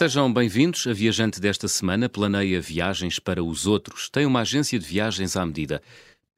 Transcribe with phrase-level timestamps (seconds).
[0.00, 0.86] Sejam bem-vindos.
[0.86, 4.08] A viajante desta semana planeia viagens para os outros.
[4.08, 5.82] Tem uma agência de viagens à medida.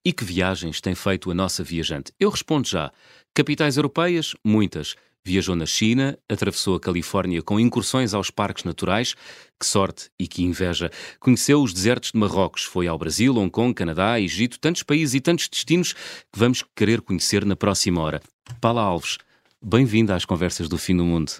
[0.04, 2.12] E que viagens tem feito a nossa viajante?
[2.18, 2.90] Eu respondo já.
[3.32, 4.34] Capitais europeias?
[4.44, 4.96] Muitas.
[5.24, 9.14] Viajou na China, atravessou a Califórnia com incursões aos parques naturais.
[9.60, 10.90] Que sorte e que inveja.
[11.20, 15.20] Conheceu os desertos de Marrocos, foi ao Brasil, Hong Kong, Canadá, Egito, tantos países e
[15.20, 18.20] tantos destinos que vamos querer conhecer na próxima hora.
[18.60, 19.18] Paula Alves,
[19.64, 21.30] bem-vinda às Conversas do Fim do Mundo.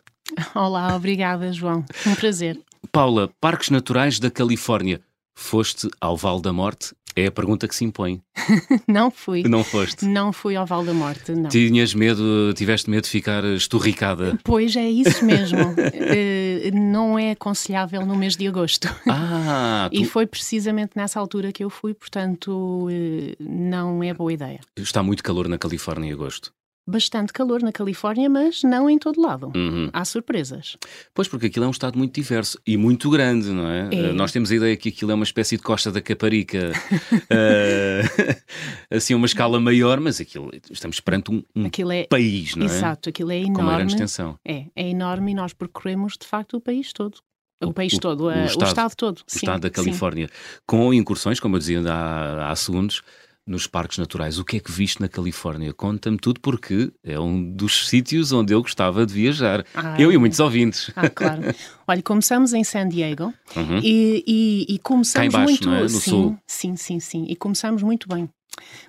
[0.54, 1.84] Olá, obrigada, João.
[2.06, 2.58] Um prazer.
[2.90, 5.00] Paula, Parques Naturais da Califórnia.
[5.34, 6.94] Foste ao Val da Morte?
[7.14, 8.22] É a pergunta que se impõe.
[8.88, 9.42] não fui.
[9.42, 10.06] Não foste?
[10.06, 11.50] Não fui ao Val da Morte, não.
[11.50, 14.38] Tinhas medo, tiveste medo de ficar esturricada?
[14.42, 15.58] Pois é isso mesmo.
[15.58, 18.88] uh, não é aconselhável no mês de agosto.
[19.08, 19.88] Ah!
[19.92, 20.00] Tu...
[20.00, 24.60] E foi precisamente nessa altura que eu fui, portanto, uh, não é boa ideia.
[24.76, 26.52] Está muito calor na Califórnia em agosto
[26.86, 29.52] bastante calor na Califórnia, mas não em todo lado.
[29.54, 29.88] Uhum.
[29.92, 30.76] Há surpresas.
[31.14, 33.88] Pois, porque aquilo é um estado muito diverso e muito grande, não é?
[33.92, 34.10] é.
[34.10, 38.34] Uh, nós temos a ideia que aquilo é uma espécie de costa da Caparica, uh,
[38.90, 42.70] assim, uma escala maior, mas aquilo, estamos perante um, um é, país, não é?
[42.70, 43.54] Exato, aquilo é enorme.
[43.54, 44.38] Com uma grande extensão.
[44.44, 47.18] É, é enorme e nós percorremos, de facto, o país todo.
[47.64, 49.18] O, país todo, o, o, estado, o estado, todo.
[49.18, 50.26] O sim, estado da Califórnia.
[50.26, 50.58] Sim.
[50.66, 53.02] Com incursões, como eu dizia há, há segundos,
[53.46, 54.38] nos parques naturais.
[54.38, 55.72] O que é que viste na Califórnia?
[55.72, 59.64] Conta-me tudo, porque é um dos sítios onde eu gostava de viajar.
[59.74, 60.90] Ah, eu e muitos ouvintes.
[60.94, 61.42] Ah, claro.
[61.86, 63.78] Olha, começamos em San Diego uhum.
[63.82, 65.70] e, e, e, começamos baixo, muito.
[65.70, 65.82] É?
[65.82, 66.38] No sim, sul.
[66.46, 67.26] sim, sim, sim.
[67.28, 68.28] E começamos muito bem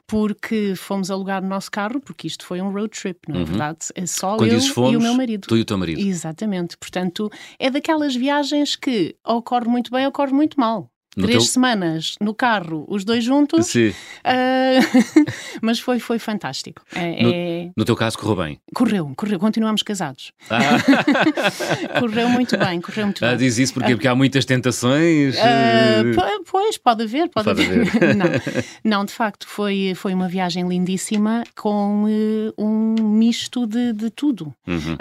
[0.06, 3.46] porque fomos alugar o nosso carro, porque isto foi um road trip, não é uhum.
[3.46, 3.80] verdade?
[3.96, 5.48] É só Quando eu fomos, e o meu marido.
[5.48, 6.00] Tu e o teu marido.
[6.00, 6.78] Exatamente.
[6.78, 10.90] Portanto, é daquelas viagens que ocorre muito bem, ocorre muito mal.
[11.16, 11.52] No Três teu...
[11.52, 13.68] semanas no carro, os dois juntos.
[13.68, 13.90] Sim.
[13.90, 15.24] Uh...
[15.62, 16.82] mas foi, foi fantástico.
[16.96, 17.72] É, no, é...
[17.78, 18.60] no, teu caso, correu bem?
[18.74, 19.40] Correu, correu.
[19.40, 20.32] Continuamos casados.
[20.50, 20.60] Ah.
[22.00, 23.38] correu muito bem, correu muito ah, bem.
[23.38, 25.36] Diz isso porque, porque há muitas tentações?
[25.36, 26.44] Uh...
[26.50, 27.88] Pois, pode haver, pode, pode haver.
[27.88, 28.16] haver.
[28.16, 28.26] não.
[28.84, 34.54] não, de facto, foi, foi uma viagem lindíssima com uh, um misto de, de tudo.
[34.68, 34.98] Uhum.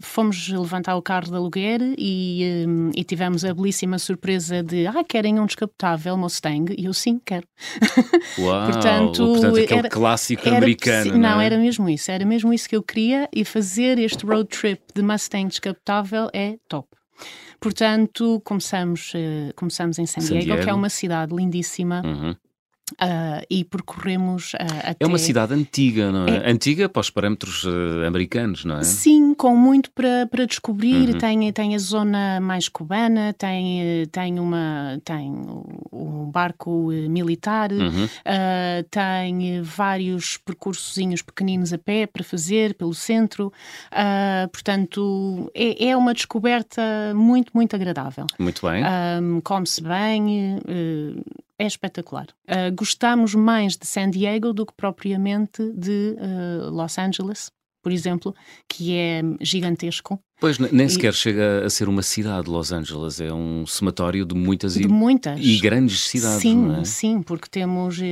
[0.00, 5.40] fomos levantar o carro de aluguer e, e tivemos a belíssima surpresa de ah, querem
[5.40, 6.74] um descapotável Mustang?
[6.76, 7.48] E eu sim, quero.
[8.38, 11.12] Uau, portanto, portanto aquele era, clássico era, americano.
[11.12, 11.46] Não, não é?
[11.46, 15.00] era mesmo isso, era mesmo isso que eu queria e fazer este road trip de
[15.00, 16.88] Mustang descapotável é top.
[17.58, 22.02] Portanto, começamos, uh, começamos em San Diego, San Diego, que é uma cidade lindíssima.
[22.04, 22.36] Uhum.
[22.92, 24.96] Uh, e percorremos uh, até...
[25.00, 26.36] É uma cidade antiga, não é?
[26.36, 26.50] é...
[26.50, 28.84] Antiga para os parâmetros uh, americanos, não é?
[28.84, 31.10] Sim, com muito para, para descobrir.
[31.10, 31.18] Uhum.
[31.18, 35.32] Tem, tem a zona mais cubana, tem, tem, uma, tem
[35.92, 38.06] um barco militar, uhum.
[38.88, 43.52] tem vários percursozinhos pequeninos a pé para fazer pelo centro.
[44.52, 46.82] portanto, é, é uma descoberta
[47.16, 48.26] muito, muito agradável.
[48.38, 48.84] Muito bem.
[49.42, 50.60] Come-se bem
[51.58, 52.26] é espetacular.
[52.48, 57.50] Uh, gostamos mais de San Diego do que propriamente de uh, Los Angeles,
[57.82, 58.34] por exemplo,
[58.68, 60.20] que é gigantesco.
[60.38, 64.74] Pois, nem sequer chega a ser uma cidade, Los Angeles, é um somatório de muitas,
[64.74, 65.40] de e, muitas.
[65.40, 66.42] e grandes cidades.
[66.42, 66.84] Sim, é?
[66.84, 68.02] sim, porque temos uh,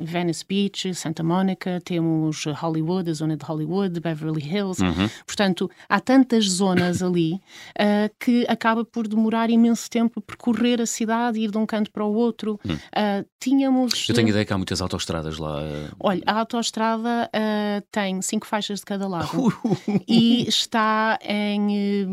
[0.00, 4.80] Venice Beach, Santa Monica, temos Hollywood, a zona de Hollywood, Beverly Hills.
[4.80, 5.10] Uhum.
[5.26, 11.40] Portanto, há tantas zonas ali uh, que acaba por demorar imenso tempo percorrer a cidade,
[11.40, 12.60] ir de um canto para o outro.
[12.64, 12.74] Uhum.
[12.74, 14.08] Uh, tínhamos.
[14.08, 15.58] Eu tenho ideia que há muitas autoestradas lá.
[15.98, 17.28] Olha, a autoestrada
[17.90, 19.52] tem cinco faixas de cada lado
[20.06, 20.91] e está
[21.22, 22.04] em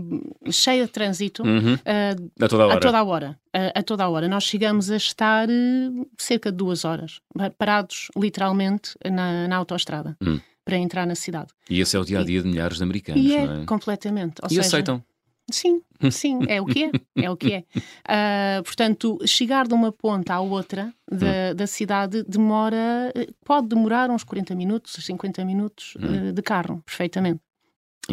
[0.46, 1.76] uh, cheia de trânsito uhum.
[1.76, 2.76] uh, a toda a hora.
[2.76, 3.40] A toda a hora.
[3.54, 4.28] A, a toda a hora.
[4.28, 7.20] Nós chegamos a estar uh, cerca de duas horas,
[7.58, 10.18] parados literalmente na, na autoestrada.
[10.22, 10.40] Uhum.
[10.66, 11.48] Para entrar na cidade.
[11.68, 13.66] E esse é o dia a dia de milhares de americanos, e é, é?
[13.66, 14.36] Completamente.
[14.44, 15.04] Ou e seja, aceitam.
[15.52, 15.82] Sim,
[16.12, 16.92] sim, é o que é.
[17.16, 17.60] É o que é.
[17.60, 21.56] Uh, portanto, chegar de uma ponta à outra da, hum.
[21.56, 23.12] da cidade demora,
[23.44, 26.32] pode demorar uns 40 minutos, 50 minutos hum.
[26.32, 27.42] de carro, perfeitamente.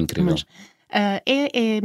[0.00, 0.32] Incrível.
[0.32, 0.46] Mas,
[0.86, 1.80] Uh, é, é,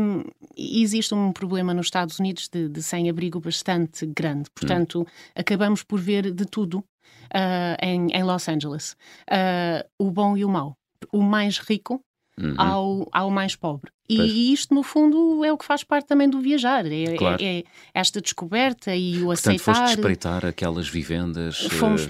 [0.55, 5.05] existe um problema nos Estados Unidos de, de sem-abrigo bastante grande, portanto, hum.
[5.35, 8.95] acabamos por ver de tudo uh, em, em, Los Angeles:
[9.27, 10.77] uh, o bom e o mau,
[11.11, 11.99] o mais rico
[12.39, 12.53] uhum.
[12.57, 13.91] ao, ao mais pobre.
[14.07, 14.31] E pois.
[14.31, 17.41] isto, no fundo, é o que faz parte também do viajar: é, claro.
[17.41, 17.63] é, é
[17.93, 19.75] esta descoberta e o Portanto, aceitar.
[19.75, 21.57] Foste espreitar aquelas vivendas.
[21.57, 22.09] Fomos,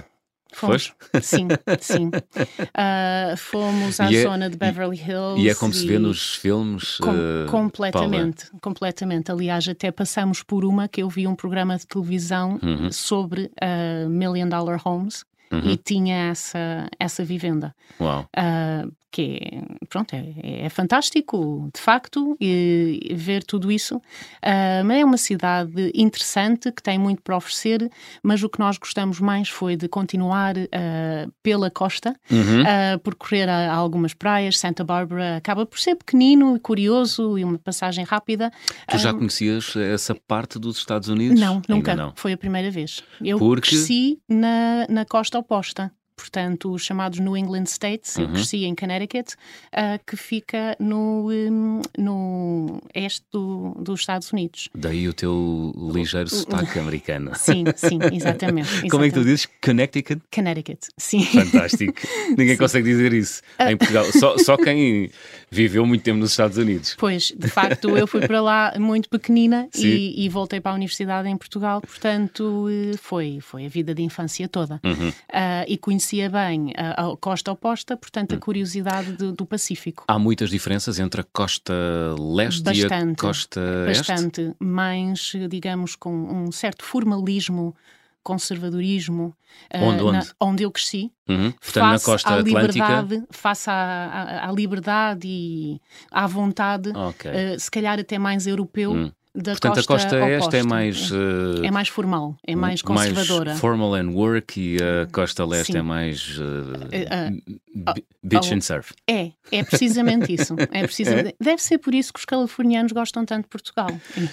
[0.52, 0.92] Fomos.
[1.22, 1.48] Sim,
[1.80, 2.08] sim.
[2.08, 5.40] Uh, fomos à é, zona de Beverly Hills.
[5.40, 5.76] E é como e...
[5.76, 6.98] se vê nos filmes.
[6.98, 8.60] Com, uh, completamente, Paula.
[8.60, 9.32] completamente.
[9.32, 12.92] Aliás, até passamos por uma que eu vi um programa de televisão uhum.
[12.92, 15.24] sobre uh, Million Dollar Homes.
[15.52, 15.70] Uhum.
[15.70, 17.74] e tinha essa, essa vivenda.
[18.00, 18.26] Uau.
[18.36, 23.96] Uh, que é, pronto, é, é, fantástico, de facto, e, ver tudo isso.
[23.96, 27.90] Uh, é uma cidade interessante, que tem muito para oferecer,
[28.22, 32.62] mas o que nós gostamos mais foi de continuar uh, pela costa, uhum.
[32.62, 34.58] uh, percorrer a, a, algumas praias.
[34.58, 38.50] Santa Bárbara acaba por ser pequenino e curioso e uma passagem rápida.
[38.88, 41.38] Tu já conhecias essa parte dos Estados Unidos?
[41.38, 41.94] Não, nunca.
[41.94, 42.14] Não.
[42.16, 43.02] Foi a primeira vez.
[43.22, 43.68] Eu Porque...
[43.68, 45.90] cresci na, na costa oposta
[46.22, 48.22] portanto, os chamados New England States, uhum.
[48.22, 54.68] eu cresci em Connecticut, uh, que fica no, um, no este do, dos Estados Unidos.
[54.72, 57.32] Daí o teu ligeiro sotaque americano.
[57.42, 58.88] Sim, sim, exatamente, exatamente.
[58.90, 59.48] Como é que tu dizes?
[59.60, 60.22] Connecticut?
[60.32, 61.24] Connecticut, sim.
[61.24, 61.94] Fantástico.
[62.38, 62.56] Ninguém sim.
[62.56, 64.04] consegue dizer isso em Portugal.
[64.12, 65.10] Só, só quem
[65.50, 66.94] viveu muito tempo nos Estados Unidos.
[66.98, 71.28] Pois, de facto, eu fui para lá muito pequenina e, e, voltei para a universidade
[71.28, 74.80] em Portugal, portanto, eh, foi, foi a vida de infância toda.
[74.84, 75.08] Uhum.
[75.08, 78.40] Uh, e conheci conhecia bem a, a costa oposta, portanto, a hum.
[78.40, 80.04] curiosidade do, do, Pacífico.
[80.06, 81.72] Há muitas diferenças entre a costa
[82.18, 84.56] leste bastante, e a costa bastante, este?
[84.60, 87.74] mais, digamos, com um certo formalismo
[88.22, 89.34] conservadorismo
[89.74, 90.18] onde, uh, onde?
[90.18, 91.50] Na, onde eu cresci uhum.
[91.50, 97.56] Portanto, na costa liberdade, face à, à, à, liberdade e à vontade okay.
[97.56, 100.36] uh, se calhar até mais europeu hum da Portanto, costa a costa oposta.
[100.36, 101.10] este é mais.
[101.10, 103.50] Uh, é mais formal, é mais conservadora.
[103.50, 105.78] Mais formal and work e a costa leste Sim.
[105.78, 106.38] é mais.
[106.38, 108.92] Uh, uh, beach and surf.
[109.08, 110.54] É, é precisamente isso.
[110.70, 111.34] É precisamente, é?
[111.44, 113.88] Deve ser por isso que os californianos gostam tanto de Portugal.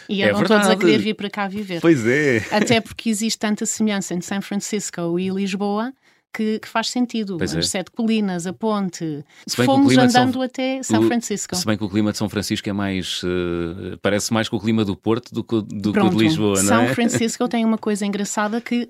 [0.10, 1.80] E andam é todos a querer vir para cá viver.
[1.80, 2.44] Pois é.
[2.52, 5.94] Até porque existe tanta semelhança entre São Francisco e Lisboa
[6.34, 7.38] que, que faz sentido.
[7.38, 7.68] Pois As é.
[7.68, 9.24] Sete Colinas, a ponte.
[9.50, 10.42] Fomos andando São...
[10.42, 11.56] até São Francisco.
[11.56, 13.22] Se bem que o clima de São Francisco é mais.
[13.24, 16.62] Uh, parece mais com o clima do Porto do que, do que o de Lisboa,
[16.64, 16.88] não é?
[16.88, 18.88] São Francisco tem uma coisa engraçada que,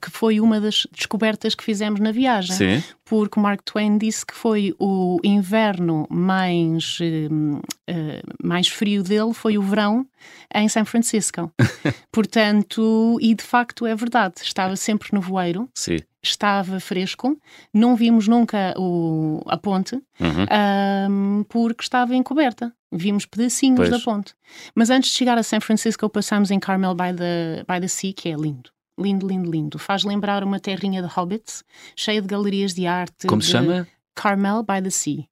[0.00, 2.54] que foi uma das descobertas que fizemos na viagem.
[2.54, 2.82] Sim.
[3.04, 7.62] Porque Mark Twain disse que foi o inverno mais, uh,
[8.42, 10.06] mais frio dele, foi o verão
[10.54, 11.50] em São Francisco.
[12.10, 15.68] Portanto, e de facto é verdade, estava sempre no voeiro.
[15.74, 17.36] Sim estava fresco,
[17.74, 21.10] não vimos nunca o, a ponte, uhum.
[21.10, 22.72] um, porque estava encoberta.
[22.92, 23.90] Vimos pedacinhos pois.
[23.90, 24.34] da ponte.
[24.74, 28.12] Mas antes de chegar a São Francisco, passámos em Carmel by the, by the Sea,
[28.12, 28.70] que é lindo.
[28.98, 29.78] Lindo, lindo, lindo.
[29.78, 31.64] Faz lembrar uma terrinha de hobbits,
[31.96, 33.26] cheia de galerias de arte.
[33.26, 33.88] Como se chama?
[34.14, 35.24] Carmel by the Sea.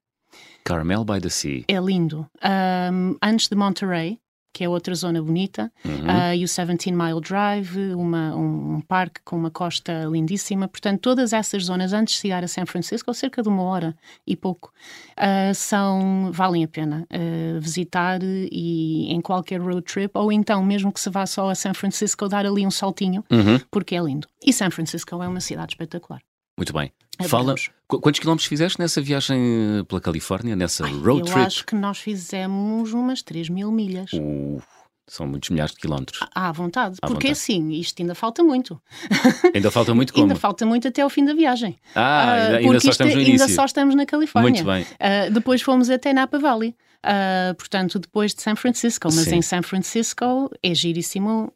[0.65, 1.65] Carmel by the Sea.
[1.69, 2.27] É lindo.
[2.43, 4.19] Um, antes de Monterey,
[4.53, 5.93] que é outra zona bonita, uhum.
[5.93, 10.67] uh, e o 17 Mile Drive, uma, um, um, parque com uma costa lindíssima.
[10.67, 13.95] Portanto, todas essas zonas, antes de chegar a São Francisco, cerca de uma hora
[14.27, 14.73] e pouco,
[15.19, 20.93] uh, são, valem a pena uh, visitar e em qualquer road trip, ou então, mesmo
[20.93, 23.61] que se vá só a São Francisco, dar ali um saltinho, uhum.
[23.71, 24.27] porque é lindo.
[24.45, 26.21] E São Francisco é uma cidade espetacular.
[26.57, 26.93] Muito bem.
[27.29, 27.55] Fala,
[27.87, 31.39] quantos quilómetros fizeste nessa viagem pela Califórnia, nessa Ai, road eu trip?
[31.39, 34.13] Eu acho que nós fizemos umas 3 mil milhas.
[34.13, 34.63] Uh,
[35.07, 36.21] são muitos milhares de quilómetros.
[36.35, 37.33] À vontade, à porque vontade.
[37.33, 38.81] assim, isto ainda falta muito.
[39.53, 40.27] Ainda falta muito como?
[40.27, 41.77] ainda falta muito até ao fim da viagem.
[41.97, 43.43] Ah, uh, ainda, só estamos no início.
[43.43, 44.51] Ainda só estamos na Califórnia.
[44.51, 44.83] Muito bem.
[44.83, 46.77] Uh, depois fomos até Napa Valley.
[47.05, 49.37] Uh, portanto, depois de São Francisco, mas Sim.
[49.37, 51.53] em São Francisco é giríssimo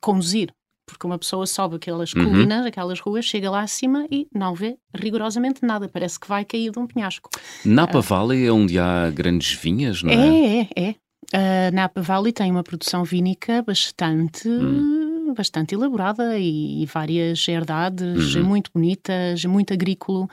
[0.00, 0.52] conduzir
[0.88, 2.24] porque uma pessoa sobe aquelas uhum.
[2.24, 6.72] colinas, aquelas ruas, chega lá acima e não vê rigorosamente nada, parece que vai cair
[6.72, 7.30] de um penhasco.
[7.64, 10.14] Napa uh, Valley é onde há grandes vinhas, não é?
[10.14, 10.94] É, é, é.
[11.34, 14.48] Uh, Napa Valley tem uma produção vínica bastante.
[14.48, 14.97] Hum
[15.34, 18.44] bastante elaborada e, e várias herdades uhum.
[18.44, 20.28] muito bonitas, muito agrícola.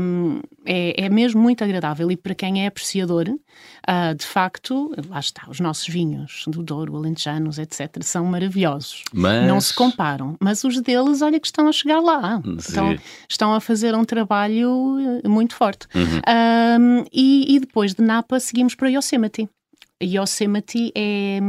[0.00, 5.18] Um, é, é, mesmo muito agradável e para quem é apreciador, uh, de facto, lá
[5.20, 9.04] está, os nossos vinhos do Douro, alentejanos, etc., são maravilhosos.
[9.12, 9.46] Mas...
[9.46, 12.42] Não se comparam, mas os deles, olha que estão a chegar lá.
[12.58, 12.96] Estão,
[13.28, 15.86] estão a fazer um trabalho eh, muito forte.
[15.94, 17.00] Uhum.
[17.00, 19.48] Um, e, e depois de Napa seguimos para Yosemite.
[20.02, 21.40] Yosemite é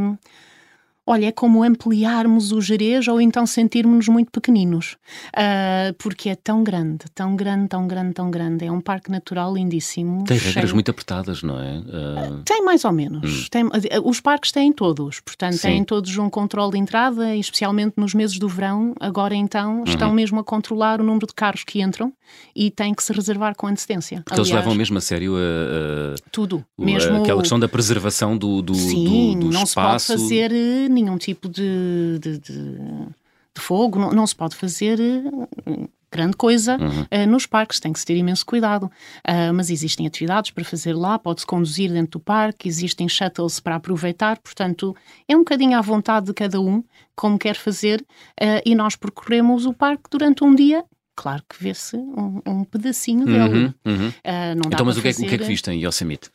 [1.12, 4.98] olha, é como ampliarmos o Jerez ou então sentirmos-nos muito pequeninos,
[5.36, 8.66] uh, porque é tão grande, tão grande, tão grande, tão grande.
[8.66, 10.24] É um parque natural lindíssimo.
[10.24, 10.54] Tem cheio...
[10.56, 11.80] regras muito apertadas, não é?
[11.80, 12.44] Uh...
[12.46, 13.44] Tem mais ou menos.
[13.44, 13.46] Hum.
[13.52, 13.64] Tem,
[14.04, 15.68] os parques têm todos, portanto, Sim.
[15.68, 18.94] têm todos um controle de entrada, especialmente nos meses do verão.
[19.00, 19.84] Agora então uhum.
[19.84, 22.14] estão mesmo a controlar o número de carros que entram
[22.56, 24.22] e têm que se reservar com antecedência.
[24.22, 28.38] Porque Aliás, eles levam mesmo a sério a, a tudo, mesmo aquela questão da preservação
[28.38, 30.06] do, do, Sim, do, do não espaço.
[30.06, 34.56] se pode fazer eh, nenhum tipo de, de, de, de fogo, não, não, se pode
[34.56, 37.04] fazer eh, grande coisa uhum.
[37.04, 38.86] uh, nos parques, tem que se ter imenso cuidado.
[39.28, 43.76] Uh, mas existem atividades para fazer lá, pode-se conduzir dentro do parque, existem shuttles para
[43.76, 44.96] aproveitar, portanto,
[45.28, 46.84] é um bocadinho à vontade de cada um,
[47.16, 51.96] como quer fazer, uh, e nós percorremos o parque durante um dia claro que vê-se
[51.96, 53.40] um, um, pedacinho dele.
[53.56, 54.08] Uhum, uhum.
[54.08, 56.32] Uh, então, mas o que, é, o que é que viste em Yosemite?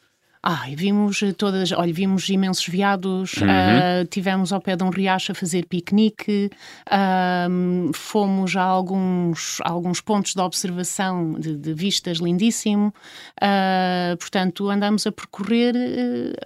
[0.49, 3.49] Ai, vimos eh, todas, olha, vimos imensos veados, uhum.
[3.49, 6.53] uh, tivemos ao pé de um riacho a fazer piquenique,
[6.87, 12.95] uh, fomos a alguns, a alguns pontos de observação de, de vistas lindíssimo,
[13.43, 15.75] uh, portanto andamos a percorrer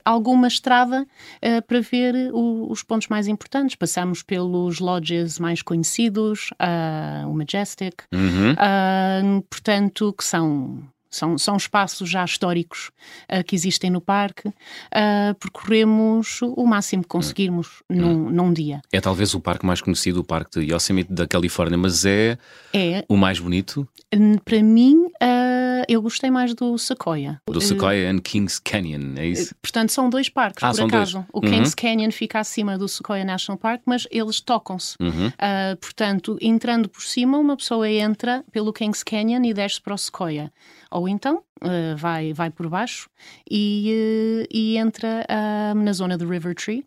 [0.03, 1.07] alguma estrada
[1.67, 3.77] para ver o, os pontos mais importantes.
[3.77, 6.49] Passamos pelos lodges mais conhecidos,
[7.29, 9.43] o Majestic, uhum.
[9.43, 12.91] portanto, que são são, são espaços já históricos
[13.29, 14.49] uh, que existem no parque.
[14.49, 17.97] Uh, percorremos o máximo que conseguirmos hum.
[17.97, 18.31] num, hum.
[18.31, 18.81] num, dia.
[18.93, 22.39] É talvez o parque mais conhecido, o Parque de Yosemite da Califórnia, mas é,
[22.73, 23.05] é.
[23.09, 23.87] o mais bonito?
[24.45, 25.60] Para mim, uh,
[25.93, 27.41] eu gostei mais do Sequoia.
[27.47, 29.55] Do Sequoia and Kings Canyon, é isso?
[29.61, 31.15] Portanto, são dois parques, ah, por acaso.
[31.15, 31.27] Dois.
[31.33, 31.77] O Kings uhum.
[31.77, 34.97] Canyon fica acima do Sequoia National Park, mas eles tocam-se.
[35.01, 35.31] Uhum.
[35.81, 40.53] portanto, entrando por cima, uma pessoa entra pelo Kings Canyon e desce para o Sequoia
[40.91, 43.09] ou então uh, vai, vai por baixo
[43.49, 46.85] e, uh, e entra uh, na zona do River Tree,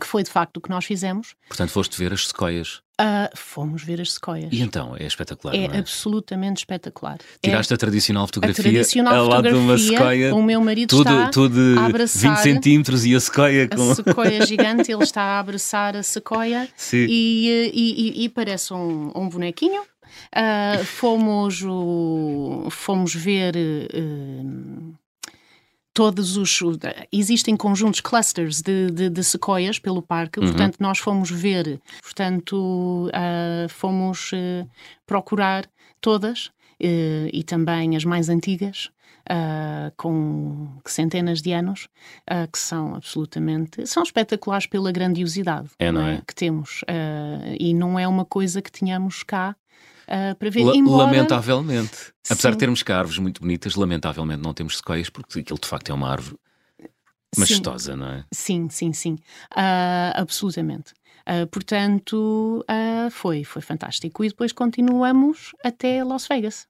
[0.00, 1.34] que foi de facto o que nós fizemos.
[1.48, 2.82] Portanto, foste ver as sequoias.
[3.02, 4.52] Uh, fomos ver as sequoias.
[4.52, 5.56] E então, é espetacular.
[5.56, 5.78] É, é?
[5.78, 7.18] absolutamente espetacular.
[7.42, 10.32] Tiraste é a tradicional fotografia a tradicional ao lado de uma sequoia.
[10.32, 13.90] O meu marido tudo, está tudo a abraçar 20 centímetros e a sequoia com...
[13.90, 19.10] A sequoia gigante, ele está a abraçar a sequoia e, e, e, e, parece um,
[19.16, 19.82] um bonequinho.
[19.82, 23.56] Uh, fomos, o, fomos ver.
[23.56, 24.94] Uh,
[25.94, 26.60] todos os.
[27.12, 30.46] Existem conjuntos, clusters de, de, de sequoias pelo parque, uhum.
[30.46, 34.68] portanto, nós fomos ver, portanto, uh, fomos uh,
[35.06, 35.66] procurar
[36.00, 38.90] todas uh, e também as mais antigas.
[39.96, 41.88] com centenas de anos,
[42.52, 46.20] que são absolutamente são espetaculares pela grandiosidade é, não é?
[46.26, 46.80] que temos
[47.58, 49.54] e não é uma coisa que tínhamos cá
[50.12, 50.60] uh, para ver.
[50.60, 51.06] L embora...
[51.06, 52.12] Lamentavelmente.
[52.28, 52.52] Apesar Sim.
[52.52, 55.94] de termos cá árvores muito bonitas, lamentavelmente não temos sequoias, porque aquilo de facto é
[55.94, 56.36] uma árvore
[57.36, 58.24] majestosa, não é?
[58.32, 59.14] Sim, sim, sim.
[59.52, 60.92] Uh, absolutamente.
[61.22, 64.24] Uh, portanto, uh, foi, foi fantástico.
[64.24, 66.66] E depois continuamos até Las Vegas.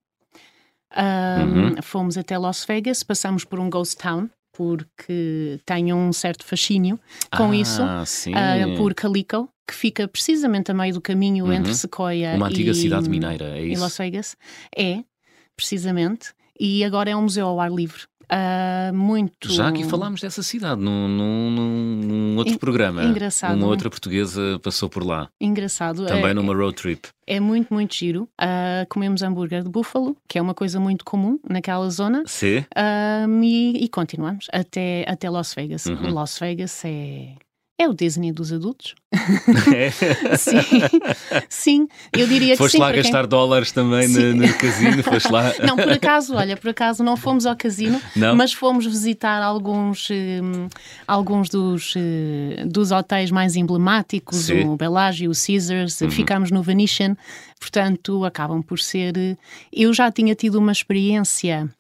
[0.95, 1.81] Uhum.
[1.83, 6.99] Fomos até Las Vegas, passamos por um ghost town, porque tenho um certo fascínio
[7.37, 11.53] com ah, isso, uh, por Calico, que fica precisamente a meio do caminho uhum.
[11.53, 13.81] entre Sequoia Uma antiga e, cidade mineira, é isso?
[13.81, 14.37] Las Vegas.
[14.77, 15.03] É,
[15.57, 16.33] precisamente.
[16.59, 18.03] E agora é um museu ao ar livre.
[18.33, 19.53] Uh, muito.
[19.53, 23.05] Já aqui falámos dessa cidade num, num, num outro programa.
[23.05, 23.55] Engraçado.
[23.55, 25.29] Uma outra portuguesa passou por lá.
[25.39, 26.07] Engraçado.
[26.07, 27.09] Também é, numa road trip.
[27.27, 28.23] É muito, muito giro.
[28.41, 32.23] Uh, comemos hambúrguer de búfalo, que é uma coisa muito comum naquela zona.
[32.27, 32.61] Sim.
[32.75, 35.85] Uh, e, e, continuamos até, até Las Vegas.
[35.85, 36.15] Uhum.
[36.15, 37.35] Las Vegas é
[37.83, 38.95] é o Disney dos adultos.
[39.75, 39.91] É?
[40.37, 40.59] sim,
[41.49, 42.79] sim, eu diria foste que sim.
[42.79, 43.29] Foste lá gastar quem...
[43.29, 45.03] dólares também no, no, casino?
[45.03, 45.53] Foste lá...
[45.67, 48.35] Não, por acaso, olha, por acaso não fomos ao casino, não?
[48.35, 50.69] mas fomos visitar alguns, um,
[51.07, 54.65] alguns dos, uh, dos hotéis mais emblemáticos, sim.
[54.65, 56.11] o Bellagio, o Caesars, uhum.
[56.11, 57.17] ficámos no Venetian,
[57.59, 59.17] portanto acabam por ser...
[59.17, 59.37] Uh,
[59.73, 61.71] eu já tinha tido uma experiência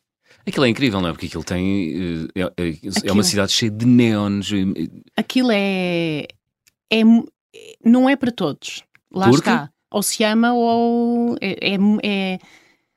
[0.47, 1.13] Aquilo é incrível, não é?
[1.13, 2.29] Porque aquilo tem.
[2.35, 4.51] Eh, é, é, é uma cidade cheia de neons.
[5.17, 6.27] Aquilo é,
[6.91, 7.03] é.
[7.85, 8.83] Não é para todos.
[9.11, 9.49] Lá Porque?
[9.49, 9.71] está.
[9.91, 11.37] Ou se ama ou.
[11.41, 12.39] É, é, é,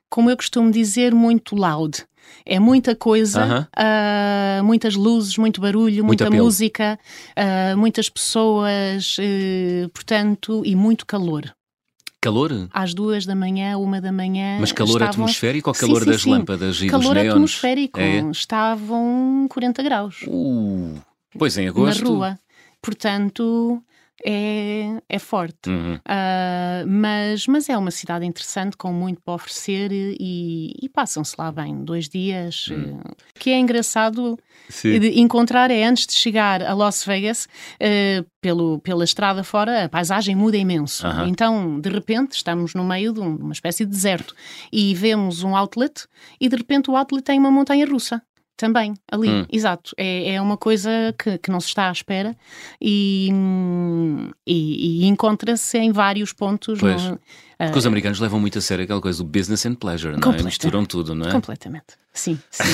[0.08, 2.04] como eu costumo dizer, muito loud.
[2.44, 4.60] É muita coisa, uh -huh.
[4.60, 6.98] uh, muitas luzes, muito barulho, muito muita música,
[7.36, 11.54] uh, muitas pessoas, eh, portanto, e muito calor.
[12.26, 12.68] Calor?
[12.72, 14.58] Às duas da manhã, uma da manhã.
[14.58, 15.24] Mas calor estavam...
[15.24, 16.30] atmosférico ou calor sim, sim, das sim.
[16.30, 17.34] lâmpadas e calor dos neons?
[17.34, 18.00] atmosférico.
[18.00, 18.18] É.
[18.32, 20.24] Estavam 40 graus.
[20.26, 21.00] Uh,
[21.38, 22.02] pois em agosto.
[22.02, 22.38] Na rua.
[22.82, 23.80] Portanto,
[24.24, 25.68] é, é forte.
[25.68, 25.94] Uhum.
[25.96, 31.52] Uh, mas, mas é uma cidade interessante, com muito para oferecer e, e passam-se lá
[31.52, 32.68] bem dois dias.
[32.68, 32.98] Uhum.
[32.98, 34.38] Uh, que é engraçado
[35.14, 40.34] encontrar é antes de chegar a Las Vegas, uh, pelo, pela estrada fora, a paisagem
[40.34, 41.06] muda imenso.
[41.06, 41.28] Uhum.
[41.28, 44.34] Então, de repente, estamos no meio de uma espécie de deserto
[44.72, 46.06] e vemos um outlet
[46.40, 48.22] e de repente o outlet tem uma montanha russa.
[48.56, 49.44] Também, ali, hum.
[49.52, 49.92] exato.
[49.98, 52.34] É, é uma coisa que, que não se está à espera
[52.80, 53.28] e,
[54.46, 56.78] e, e encontra-se em vários pontos.
[56.78, 57.02] Pois.
[57.02, 57.20] No,
[57.58, 60.32] Porque uh, os americanos levam muito a sério aquela coisa do business and pleasure, não
[60.32, 60.42] é?
[60.42, 61.32] Misturam tudo, não é?
[61.32, 61.98] Completamente.
[62.14, 62.62] Sim, sim.
[62.62, 62.66] uh,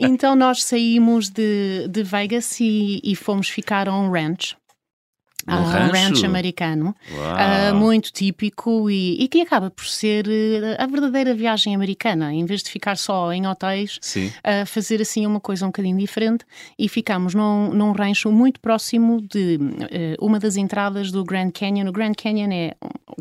[0.00, 4.56] então nós saímos de, de Vegas e, e fomos ficar a um ranch
[5.48, 5.92] um uh, rancho?
[5.94, 11.74] rancho americano, uh, muito típico e, e, que acaba por ser uh, a verdadeira viagem
[11.74, 12.32] americana.
[12.32, 16.44] Em vez de ficar só em hotéis, uh, fazer assim uma coisa um bocadinho diferente
[16.78, 19.58] e ficámos num, num rancho muito próximo de
[20.20, 21.88] uma das entradas do Grand Canyon.
[21.88, 22.76] O Grand Canyon é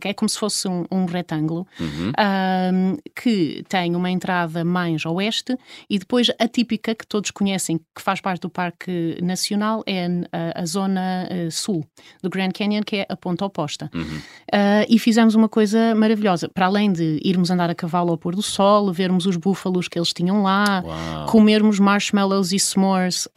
[0.07, 2.11] é como se fosse um, um retângulo, uhum.
[2.11, 5.57] um, que tem uma entrada mais oeste
[5.89, 10.61] e depois a típica que todos conhecem, que faz parte do Parque Nacional, é a,
[10.61, 11.85] a zona uh, sul
[12.21, 13.89] do Grand Canyon, que é a ponta oposta.
[13.93, 14.01] Uhum.
[14.01, 16.49] Uh, e fizemos uma coisa maravilhosa.
[16.49, 19.97] Para além de irmos andar a cavalo ao pôr do sol, vermos os búfalos que
[19.97, 21.25] eles tinham lá, Uau.
[21.27, 23.29] comermos marshmallows e s'mores uh,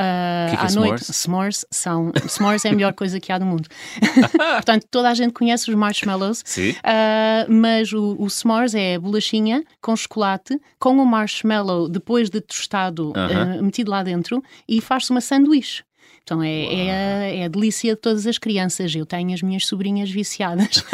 [0.50, 1.04] que que é à é noite.
[1.04, 1.16] S'mores?
[1.16, 2.12] s'mores são.
[2.28, 3.68] S'mores é a melhor coisa que há do mundo.
[4.54, 9.94] Portanto, toda a gente conhece os marshmallows, uh, mas o, o s'mores é bolachinha com
[9.96, 13.60] chocolate, com o marshmallow depois de tostado uh -huh.
[13.60, 15.82] uh, metido lá dentro e faz-se uma sanduíche.
[16.22, 18.94] Então é, é a, é, a, delícia de todas as crianças.
[18.94, 20.84] Eu tenho as minhas sobrinhas viciadas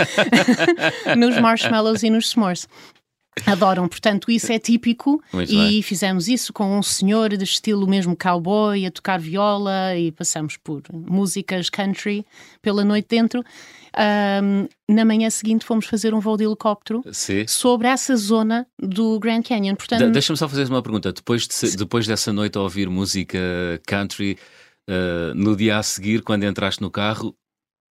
[1.17, 2.67] nos marshmallows e nos s'mores.
[3.47, 5.83] Adoram, portanto, isso é típico Muito e bem.
[5.83, 10.83] fizemos isso com um senhor de estilo mesmo cowboy a tocar viola e passamos por
[10.93, 12.27] músicas country
[12.61, 13.45] pela noite dentro.
[14.43, 17.47] Um, na manhã seguinte fomos fazer um voo de helicóptero Sim.
[17.49, 19.75] sobre essa zona do Grand Canyon.
[19.77, 21.13] Portanto, Deixa-me só fazer uma pergunta.
[21.13, 23.39] Depois, de, depois dessa noite a ouvir música
[23.87, 24.39] country,
[24.89, 27.37] uh, no dia a seguir, quando entraste no carro,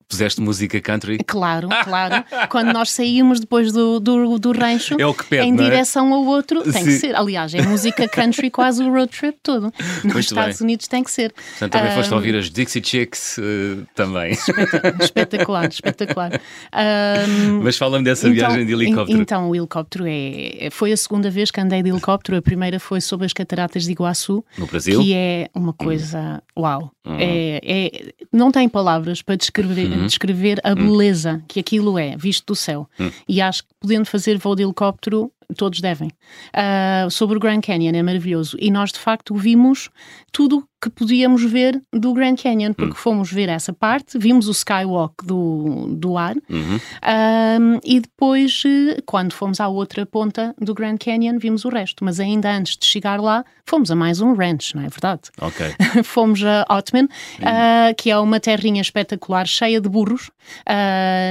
[0.09, 1.17] Puseste música country?
[1.25, 2.23] Claro, claro.
[2.49, 5.57] Quando nós saímos depois do, do, do rancho é o que pede, em é?
[5.57, 6.83] direção ao outro, tem Sim.
[6.85, 7.15] que ser.
[7.15, 9.63] Aliás, é música country quase o road trip todo.
[9.63, 10.65] Nos Muito Estados bem.
[10.65, 11.33] Unidos tem que ser.
[11.33, 14.31] Portanto, também um, foste ouvir as Dixie Chicks uh, também.
[15.01, 16.31] Espetacular, espetacular.
[16.73, 19.21] Um, Mas fala-me dessa então, viagem de helicóptero.
[19.21, 20.69] Então, o helicóptero é.
[20.71, 22.37] Foi a segunda vez que andei de helicóptero.
[22.37, 24.43] A primeira foi sobre as cataratas de Iguaçu.
[24.57, 25.01] No Brasil?
[25.01, 26.41] Que é uma coisa.
[26.57, 26.91] Uau!
[27.07, 27.17] Uhum.
[27.19, 30.05] É, é, não tem palavras para descrever, uhum.
[30.05, 32.89] descrever a beleza que aquilo é, visto do céu.
[32.99, 33.11] Uhum.
[33.27, 36.09] E acho que podendo fazer voo de helicóptero todos devem.
[36.53, 38.57] Uh, sobre o Grand Canyon, é maravilhoso.
[38.59, 39.89] E nós, de facto, vimos
[40.31, 42.97] tudo que podíamos ver do Grand Canyon, porque uhum.
[42.97, 46.75] fomos ver essa parte, vimos o skywalk do, do ar, uhum.
[46.75, 52.05] uh, e depois, eh, quando fomos à outra ponta do Grand Canyon, vimos o resto.
[52.05, 55.21] Mas ainda antes de chegar lá, fomos a mais um ranch, não é verdade?
[55.41, 55.65] Ok.
[56.03, 60.29] fomos a Otman, uh, que é uma terrinha espetacular, cheia de burros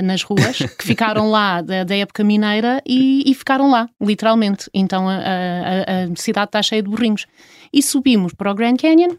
[0.02, 4.70] nas ruas, que ficaram lá da, da época mineira e, e ficaram lá literalmente.
[4.72, 7.26] Então a, a, a cidade está cheia de burrinhos.
[7.72, 9.16] E subimos para o Grand Canyon,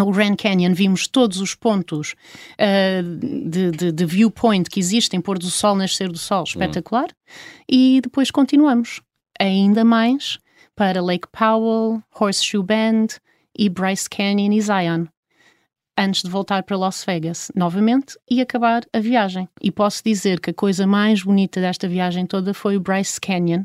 [0.00, 2.14] o Grand Canyon vimos todos os pontos
[2.58, 7.04] uh, de, de, de, viewpoint que existem, pôr do sol, nascer do sol, espetacular.
[7.04, 7.64] Uhum.
[7.68, 9.00] E depois continuamos
[9.38, 10.38] ainda mais
[10.74, 13.16] para Lake Powell, Horseshoe Bend
[13.56, 15.06] e Bryce Canyon e Zion.
[15.96, 19.46] Antes de voltar para Las Vegas novamente e acabar a viagem.
[19.60, 23.64] E posso dizer que a coisa mais bonita desta viagem toda foi o Bryce Canyon,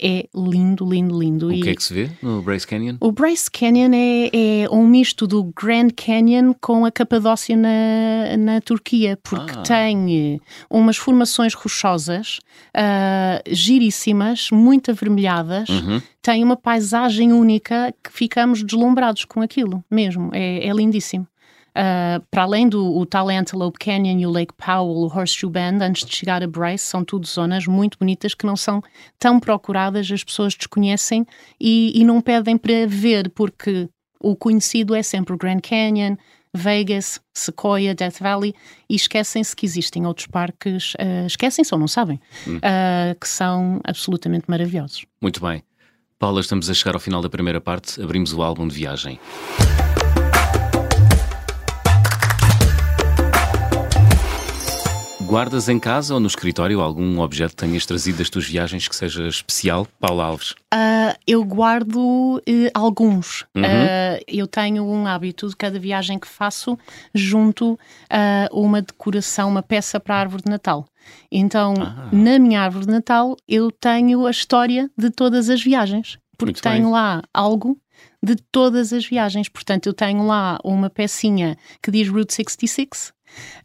[0.00, 1.46] é lindo, lindo, lindo.
[1.46, 2.96] O e que é que se vê no Bryce Canyon?
[3.00, 8.60] O Bryce Canyon é, é um misto do Grand Canyon com a Capadócia na, na
[8.60, 9.62] Turquia, porque ah.
[9.62, 10.38] tem eh,
[10.70, 12.38] umas formações rochosas
[12.76, 16.02] uh, giríssimas, muito avermelhadas, uhum.
[16.20, 20.30] tem uma paisagem única que ficamos deslumbrados com aquilo mesmo.
[20.32, 21.26] É, é lindíssimo.
[21.76, 26.06] Uh, para além do tal Antelope Canyon e o Lake Powell, o Horseshoe Bend, antes
[26.06, 28.82] de chegar a Bryce, são tudo zonas muito bonitas que não são
[29.18, 31.26] tão procuradas, as pessoas desconhecem
[31.60, 36.16] e, e não pedem para ver, porque o conhecido é sempre o Grand Canyon,
[36.54, 38.54] Vegas, Sequoia, Death Valley
[38.88, 42.56] e esquecem-se que existem outros parques, uh, esquecem-se ou não sabem, hum.
[42.56, 45.04] uh, que são absolutamente maravilhosos.
[45.20, 45.62] Muito bem.
[46.18, 49.20] Paula, estamos a chegar ao final da primeira parte, abrimos o álbum de viagem.
[55.26, 58.94] Guardas em casa ou no escritório algum objeto que tenhas trazido das tuas viagens que
[58.94, 60.52] seja especial, Paula Alves?
[60.72, 63.44] Uh, eu guardo uh, alguns.
[63.52, 63.64] Uhum.
[63.64, 66.78] Uh, eu tenho um hábito de cada viagem que faço
[67.12, 67.76] junto
[68.08, 70.86] a uma decoração, uma peça para a árvore de Natal.
[71.30, 72.08] Então, ah.
[72.12, 76.62] na minha árvore de Natal, eu tenho a história de todas as viagens, porque Muito
[76.62, 76.92] tenho bem.
[76.92, 77.76] lá algo
[78.22, 79.48] de todas as viagens.
[79.48, 83.12] Portanto, eu tenho lá uma pecinha que diz Route 66,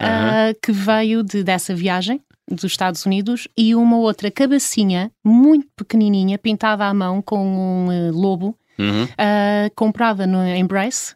[0.02, 6.38] uh, que veio de, dessa viagem dos Estados Unidos e uma outra cabecinha muito pequenininha
[6.38, 9.04] pintada à mão com um uh, lobo Uhum.
[9.04, 11.14] Uh, comprada no Embrace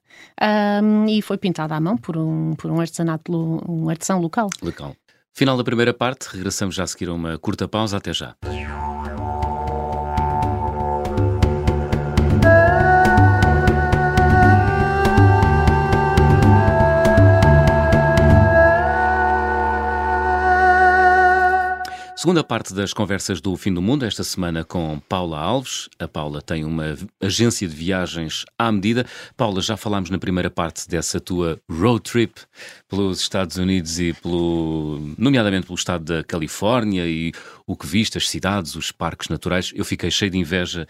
[0.84, 3.32] um, e foi pintada à mão por um, por um artesanato,
[3.68, 4.50] um artesão local.
[4.62, 4.96] Local.
[5.34, 7.98] Final da primeira parte, regressamos já a seguir a uma curta pausa.
[7.98, 8.36] Até já.
[22.26, 25.88] Segunda parte das conversas do Fim do Mundo, esta semana com Paula Alves.
[26.00, 29.06] A Paula tem uma agência de viagens à medida.
[29.38, 32.34] Paula, já falámos na primeira parte dessa tua road trip
[32.90, 37.32] pelos Estados Unidos e pelo, nomeadamente pelo estado da Califórnia e
[37.68, 39.72] o que viste, as cidades, os parques naturais.
[39.76, 40.88] Eu fiquei cheio de inveja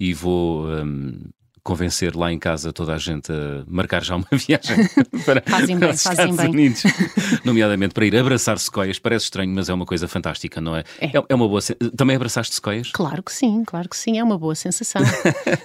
[0.00, 1.20] e vou um,
[1.68, 4.88] convencer lá em casa toda a gente a marcar já uma viagem
[5.26, 6.48] para, fazem bem, os Estados bem.
[6.48, 6.82] Unidos,
[7.44, 8.98] nomeadamente para ir abraçar sequoias.
[8.98, 10.82] Parece estranho, mas é uma coisa fantástica, não é?
[10.98, 11.60] É, é, é uma boa.
[11.94, 12.90] Também abraçaste sequoias?
[12.90, 15.02] Claro que sim, claro que sim, é uma boa sensação.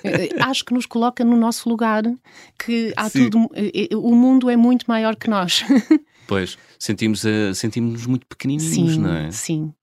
[0.04, 2.04] Eh, acho que nos coloca no nosso lugar,
[2.60, 3.30] que há sim.
[3.30, 3.50] tudo.
[3.54, 5.64] Eh, eh, o mundo é muito maior que nós.
[6.28, 9.32] Pois, sentimos, uh, sentimos muito pequenininhos, sim, não é?
[9.32, 9.74] Sim,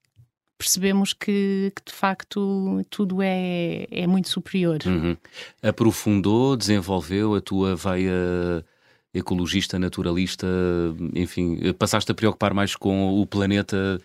[0.60, 4.78] percebemos que, que, de facto tudo é, é muito superior.
[4.84, 5.16] Uhum.
[5.62, 8.62] Aprofundou, desenvolveu a tua veia
[9.14, 10.46] ecologista, naturalista,
[11.14, 13.98] enfim, passaste a preocupar mais com o planeta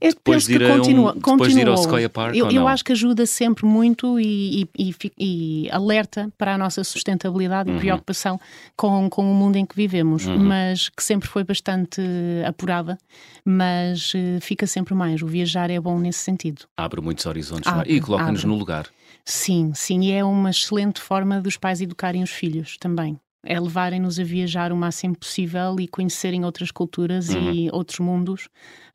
[0.00, 2.84] eu depois penso que continua, um, depois de ir ao Sequoia Park eu, eu acho
[2.84, 7.76] que ajuda sempre muito e, e, e, alerta para a nossa sustentabilidade uhum.
[7.76, 8.40] e preocupação
[8.76, 10.38] com, com o mundo em que vivemos, uhum.
[10.38, 12.00] mas que sempre foi bastante
[12.46, 12.98] apurada,
[13.44, 15.22] mas uh, fica sempre mais.
[15.22, 16.62] O viajar é bom nesse sentido.
[16.76, 17.74] Abre muitos horizontes é?
[17.74, 18.86] abre, e coloca-nos no lugar.
[19.24, 24.18] Sim, sim, e é uma excelente forma dos pais educarem os filhos também é levarem-nos
[24.18, 27.52] a viajar o máximo possível e conhecerem outras culturas uhum.
[27.52, 28.48] e outros mundos,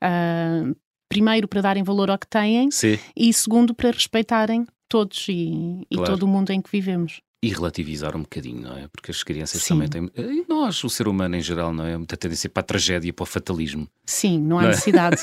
[0.03, 0.75] uh,
[1.09, 2.97] primeiro para darem valor ao que têm Sim.
[3.15, 7.21] e segundo para respeitarem todos e, e todo o mundo em que vivemos.
[7.43, 8.87] E relativizar um bocadinho, não é?
[8.87, 9.75] Porque as crianças Sim.
[9.75, 10.09] também têm.
[10.17, 11.95] E nós, o ser humano em geral, não é?
[11.95, 13.87] Muita tendência para a tragédia, para o fatalismo.
[14.03, 14.71] Sim, não há não é?
[14.71, 15.17] necessidade.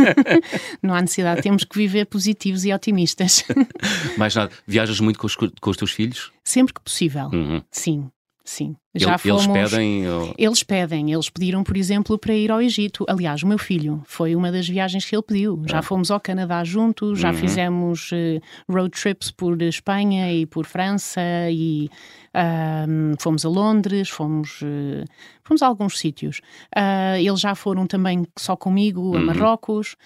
[0.82, 1.42] não há necessidade.
[1.42, 3.44] Temos que viver positivos e otimistas.
[4.16, 4.52] Mais nada.
[4.66, 6.32] Viajas muito com os, com os teus filhos?
[6.42, 7.28] Sempre que possível.
[7.30, 7.60] Uhum.
[7.70, 8.08] Sim.
[8.44, 9.44] Sim, já fomos.
[9.44, 10.08] Eles pedem?
[10.08, 10.34] Ou...
[10.38, 11.12] Eles pedem.
[11.12, 13.04] Eles pediram, por exemplo, para ir ao Egito.
[13.08, 15.62] Aliás, o meu filho foi uma das viagens que ele pediu.
[15.66, 15.82] Já ah.
[15.82, 17.34] fomos ao Canadá juntos, já uhum.
[17.34, 18.40] fizemos uh,
[18.72, 21.90] road trips por Espanha e por França e
[22.34, 25.04] uh, fomos a Londres, fomos, uh,
[25.42, 26.40] fomos a alguns sítios.
[26.76, 29.26] Uh, eles já foram também só comigo a uhum.
[29.26, 29.96] Marrocos.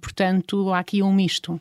[0.00, 1.60] portanto, há aqui um misto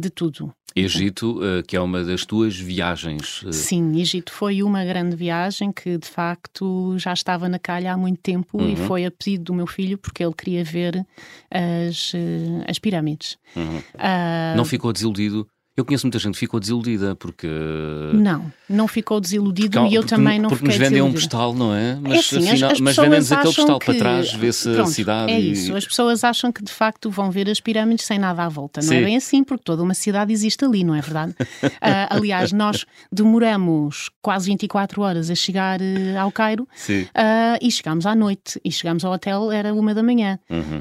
[0.00, 0.52] de tudo.
[0.74, 3.42] Egito, uh, que é uma das tuas viagens.
[3.42, 3.52] Uh...
[3.52, 5.29] Sim, Egito foi uma grande viagem
[5.72, 8.68] que de facto já estava na calha há muito tempo uhum.
[8.68, 11.06] e foi a pedido do meu filho porque ele queria ver
[11.50, 13.36] as, uh, as pirâmides.
[13.56, 13.82] Uhum.
[14.56, 15.46] Não ficou desiludido
[15.80, 17.48] eu conheço muita gente que ficou desiludida porque.
[18.12, 21.12] Não, não ficou desiludido porque, e eu também não porque fiquei Porque nos vendem um
[21.12, 21.98] postal, não é?
[22.00, 23.86] Mas, é assim, afinal, as, as mas vendem-nos aquele postal que...
[23.86, 25.32] para trás, vê-se a cidade.
[25.32, 28.48] É isso, as pessoas acham que de facto vão ver as pirâmides sem nada à
[28.48, 28.80] volta.
[28.80, 29.02] Não é Sim.
[29.02, 31.34] é bem assim, porque toda uma cidade existe ali, não é verdade?
[31.40, 31.68] uh,
[32.10, 38.14] aliás, nós demoramos quase 24 horas a chegar uh, ao Cairo uh, e chegámos à
[38.14, 38.60] noite.
[38.64, 40.38] E chegámos ao hotel, era uma da manhã.
[40.48, 40.80] Uhum.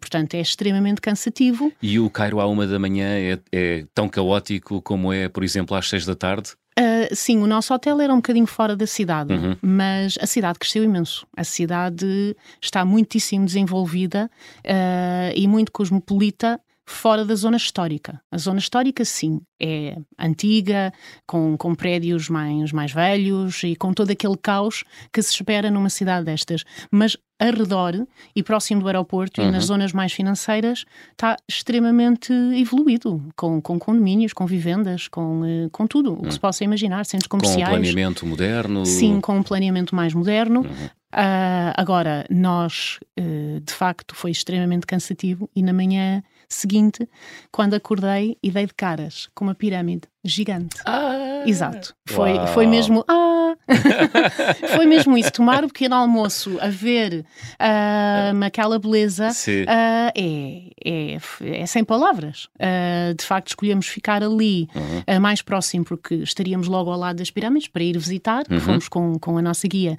[0.00, 1.72] portanto, é extremamente cansativo.
[1.82, 5.42] E o Cairo à uma da manhã é, é tão caótico caótico como é, por
[5.42, 6.50] exemplo, às seis da tarde?
[6.78, 9.56] Uh, sim, o nosso hotel era um bocadinho fora da cidade, uhum.
[9.62, 11.26] mas a cidade cresceu imenso.
[11.34, 18.20] A cidade está muitíssimo desenvolvida uh, e muito cosmopolita fora da zona histórica.
[18.30, 20.92] A zona histórica, sim, é antiga,
[21.26, 25.90] com, com prédios mais, mais velhos e com todo aquele caos que se espera numa
[25.90, 26.62] cidade destas.
[26.90, 29.48] Mas a redor e próximo do aeroporto uhum.
[29.48, 29.68] e nas uhum.
[29.68, 36.14] zonas mais financeiras está extremamente evoluído, com, com condomínios, com vivendas, com, eh, com tudo
[36.14, 36.30] o que uhum.
[36.30, 37.68] se possa imaginar, centros comerciais.
[37.68, 38.86] Com um planeamento moderno.
[38.86, 40.60] Sim, com um planeamento mais moderno.
[40.60, 40.86] Uhum.
[41.16, 47.08] Uh, agora, nós, uh, de facto, foi extremamente cansativo e na manhã seguinte,
[47.50, 50.76] quando acordei e dei de caras com uma pirâmide gigante.
[50.84, 51.94] Ah, Exato.
[52.06, 53.04] Foi, foi mesmo.
[53.08, 53.36] Ah!
[54.74, 55.32] foi mesmo isso.
[55.32, 62.48] Tomar o pequeno almoço a ver uh, aquela beleza uh, é, é, é, sem palavras.
[62.56, 65.20] Uh, de facto, escolhemos ficar ali uhum.
[65.20, 68.44] mais próximo, porque estaríamos logo ao lado das pirâmides para ir visitar.
[68.50, 68.60] Uhum.
[68.60, 69.98] Fomos com, com a nossa guia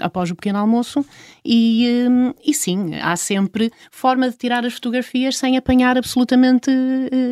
[0.00, 1.04] após o pequeno almoço.
[1.44, 6.70] E, um, e sim, há sempre forma de tirar as fotografias sem apanhar absolutamente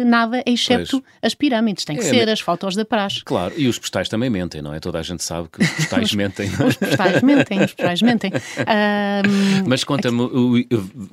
[0.04, 1.14] nada, excepto pois.
[1.22, 3.22] as pirâmides tem que é, ser, as fotos da praxe.
[3.24, 4.80] Claro, e os postais também mentem, não é?
[4.80, 6.48] Toda a gente sabe que os postais mentem.
[6.48, 8.32] Os postais mentem, os postais mentem.
[8.60, 10.66] Um, Mas conta-me,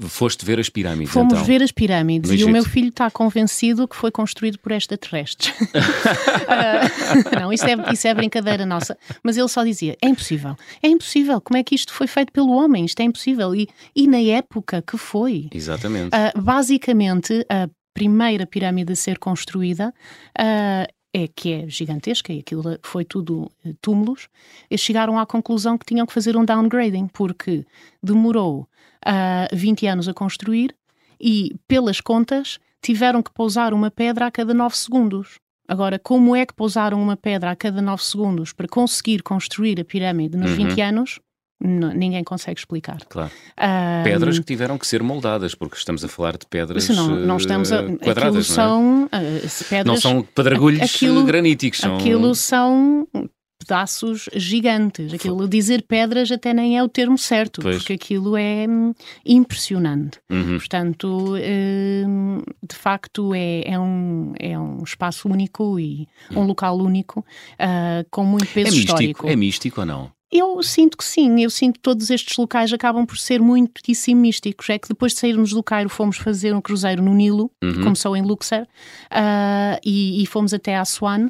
[0.08, 3.88] foste ver as pirâmides Fomos então, ver as pirâmides e o meu filho está convencido
[3.88, 5.50] que foi construído por extraterrestres.
[5.50, 8.98] uh, não, isso é, isso é brincadeira nossa.
[9.24, 12.52] Mas ele só dizia, é impossível, é impossível, como é que isto foi feito pelo
[12.52, 12.86] homem?
[12.86, 13.56] Isto é impossível.
[13.56, 15.48] E, e na época que foi.
[15.54, 16.16] Exatamente.
[16.16, 19.92] Uh, basicamente, a primeira pirâmide a ser construída
[20.40, 24.30] uh, é que é gigantesca e aquilo foi tudo uh, túmulos,
[24.70, 27.66] eles chegaram à conclusão que tinham que fazer um downgrading, porque
[28.04, 28.68] demorou uh,
[29.04, 30.76] ah, 20 anos a construir
[31.20, 35.40] e, pelas contas, tiveram que pousar uma pedra a cada 9 segundos.
[35.68, 39.84] Agora, como é que pousaram uma pedra a cada 9 segundos para conseguir construir a
[39.84, 40.68] pirâmide nos uhum.
[40.68, 41.20] 20 anos?
[41.60, 43.00] Ninguém consegue explicar.
[43.10, 43.32] Claro.
[43.58, 47.38] Um, pedras que tiveram que ser moldadas, porque estamos a falar de pedras não, não
[47.38, 48.56] estamos a, quadradas, não é?
[48.56, 51.98] são uh, pedras, não são pedregulhos aquilo, graníticos, são...
[51.98, 53.08] aquilo são
[53.60, 55.14] pedaços gigantes.
[55.14, 57.78] Aquilo dizer pedras até nem é o termo certo, pois.
[57.78, 58.94] porque aquilo é hum,
[59.26, 60.20] impressionante.
[60.30, 60.58] Uhum.
[60.58, 66.48] Portanto, hum, de facto, é, é, um, é um espaço único e um uhum.
[66.48, 69.28] local único uh, com muito peso é místico, histórico.
[69.28, 70.17] É místico ou não?
[70.32, 74.70] Eu sinto que sim, eu sinto que todos estes locais acabam por ser muitíssimo místicos.
[74.70, 77.84] É que depois de sairmos do Cairo fomos fazer um cruzeiro no Nilo, uhum.
[77.84, 81.30] começou em Luxor, uh, e, e, fomos até Aswan,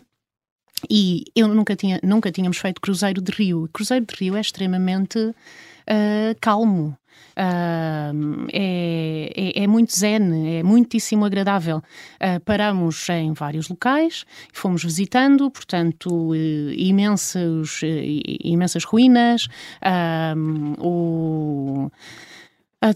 [0.89, 3.69] e eu nunca, tinha, nunca tínhamos feito cruzeiro de rio.
[3.71, 6.97] Cruzeiro de rio é extremamente uh, calmo.
[7.37, 11.77] Uh, é, é, é, muito zen, é muitíssimo agradável.
[11.77, 17.81] Uh, paramos em vários locais, fomos visitando, portanto, imensos,
[18.43, 19.47] imensas ruínas,
[20.79, 21.91] o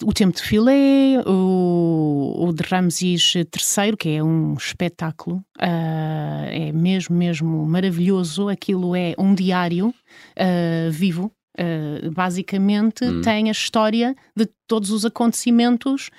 [0.06, 6.72] o Tempo de Filé, o, o de Ramses III, que é um espetáculo, uh, é
[6.72, 8.48] mesmo, mesmo maravilhoso.
[8.48, 11.32] Aquilo é um diário uh, vivo.
[11.60, 13.22] Uh, basicamente hum.
[13.22, 16.10] tem a história de todos os acontecimentos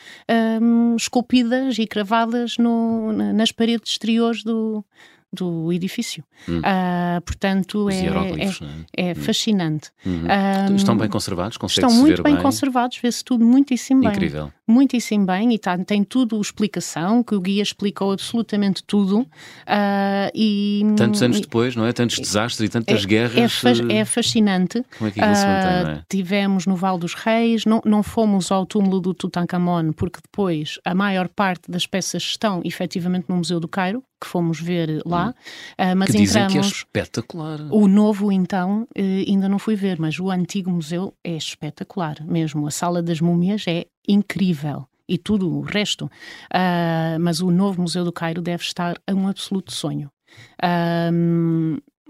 [0.61, 4.85] um, esculpidas e cravadas no, nas paredes exteriores do,
[5.33, 6.23] do edifício.
[6.47, 6.59] Hum.
[6.59, 9.91] Uh, portanto, Os é, é, é, é, fascinante.
[10.05, 10.25] Uhum.
[10.71, 11.59] Um, estão bem conservados?
[11.69, 14.11] Estão muito bem, bem, conservados, vê-se tudo muitíssimo bem.
[14.11, 14.53] Incrível.
[14.69, 19.21] Muitíssimo bem e tá, tem tudo explicação, que o guia explicou absolutamente tudo.
[19.23, 21.93] Uh, e, Tantos anos depois, não é?
[21.93, 23.65] Tantos desastres e tantas é, guerras.
[23.65, 24.85] É, é, fascinante.
[24.97, 26.05] Como é que aquilo se mantém, é?
[26.09, 30.95] Tivemos no Val dos Reis, não, não fomos ao túmulo do Tutankhamon, porque depois a
[30.95, 35.97] maior parte das peças estão efetivamente no Museu do Cairo, que fomos ver lá, uh,
[35.97, 36.71] mas que dizem entramos...
[36.71, 37.61] que é espetacular.
[37.73, 42.65] O novo, então, uh, ainda não fui ver, mas o antigo museu é espetacular mesmo.
[42.69, 46.07] A Sala das Múmias é incrível e tudo o resto.
[46.07, 50.11] Uh, mas o novo Museu do Cairo deve estar a um absoluto sonho.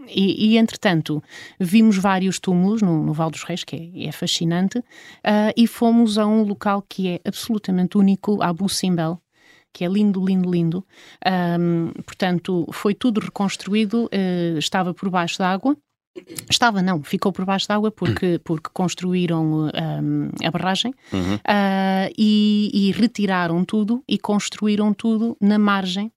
[0.09, 1.23] E, e, entretanto,
[1.59, 6.19] vimos vários túmulos no, no Val dos Reis, que é, é fascinante, uh, e fomos
[6.19, 9.21] a um local que é absolutamente único, Abu Simbel,
[9.73, 10.87] que é lindo, lindo, lindo.
[11.59, 15.77] Um, portanto, foi tudo reconstruído, uh, estava por baixo d'água.
[16.51, 21.37] Estava, não, ficou por baixo d'água porque, porque construíram um, a barragem uhum.
[21.37, 26.13] uh, e, e, retiraram tudo e construíram tudo na margem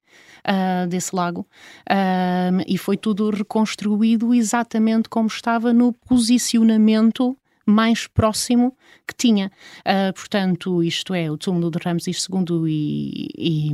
[0.46, 1.48] uh, desse lago
[1.90, 8.78] uh, e foi tudo reconstruído exatamente como estava no posicionamento mais próximo
[9.08, 9.52] que tinha.
[9.80, 13.72] Uh, portanto, isto é, o túmulo de Ramses II e, e,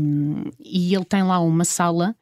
[0.64, 2.16] e ele tem lá uma sala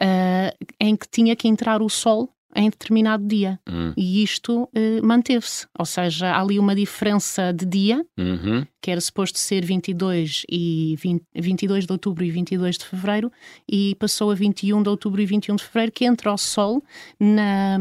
[0.00, 3.60] uh, em que tinha que entrar o sol em determinado dia.
[3.68, 3.92] Hum.
[3.96, 5.66] E isto uh, manteve-se.
[5.78, 8.66] Ou seja, há ali uma diferença de dia, uhum.
[8.80, 13.30] que era suposto ser 22, e 20, 22 de outubro e 22 de fevereiro,
[13.70, 16.82] e passou a 21 de outubro e 21 de fevereiro, que entra o sol
[17.20, 17.78] na,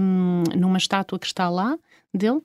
[0.55, 1.77] numa estátua que está lá
[2.13, 2.41] dele.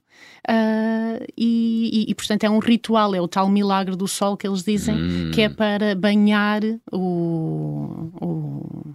[0.48, 4.46] Uh, e, e, e, portanto é um ritual, é o tal milagre do sol que
[4.46, 5.30] eles dizem, hum.
[5.32, 6.60] que é para banhar
[6.92, 8.94] o, o,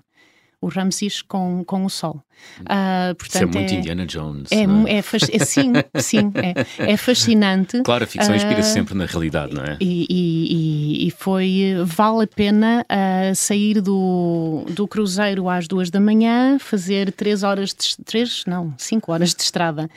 [0.65, 2.23] o Ramses com, com o sol.
[2.61, 4.51] Uh, portanto, Isso é muito é, Indiana Jones.
[4.51, 4.97] É, é?
[4.97, 7.83] é, é sim, sim, é, é fascinante.
[7.83, 9.77] Claro, a ficção uh, inspira-se sempre na realidade, não é?
[9.79, 15.99] E, e, e foi, vale a pena uh, sair do, do cruzeiro às duas da
[15.99, 19.87] manhã, fazer três horas, de, três, não, cinco horas de estrada,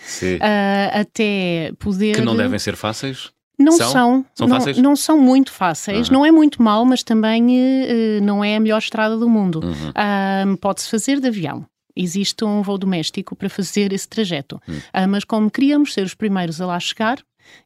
[0.92, 2.14] até poder...
[2.16, 3.30] Que não devem ser fáceis?
[3.58, 3.90] Não são.
[3.90, 4.82] São, são não?
[4.82, 6.08] Não são muito fáceis.
[6.08, 6.14] Uhum.
[6.14, 9.60] Não é muito mal, mas também uh, não é a melhor estrada do mundo.
[9.64, 10.52] Uhum.
[10.52, 11.66] Uh, Pode-se fazer de avião.
[11.96, 14.60] Existe um voo doméstico para fazer esse trajeto.
[14.68, 14.76] Uhum.
[14.76, 17.18] Uh, mas como queríamos ser os primeiros a lá chegar,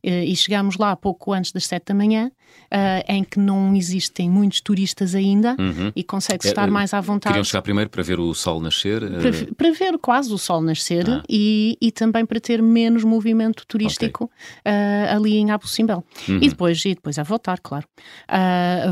[0.03, 2.31] e chegámos lá pouco antes das sete da manhã,
[2.73, 5.92] uh, em que não existem muitos turistas ainda uhum.
[5.95, 7.33] e consegue-se estar é, mais à vontade.
[7.33, 9.01] Queriam chegar primeiro para ver o sol nascer?
[9.01, 11.23] Para, para ver quase o sol nascer ah.
[11.29, 14.73] e, e também para ter menos movimento turístico okay.
[15.11, 16.05] ali em Abu Simbel.
[16.29, 16.38] Uhum.
[16.40, 17.87] E, depois, e depois a voltar, claro.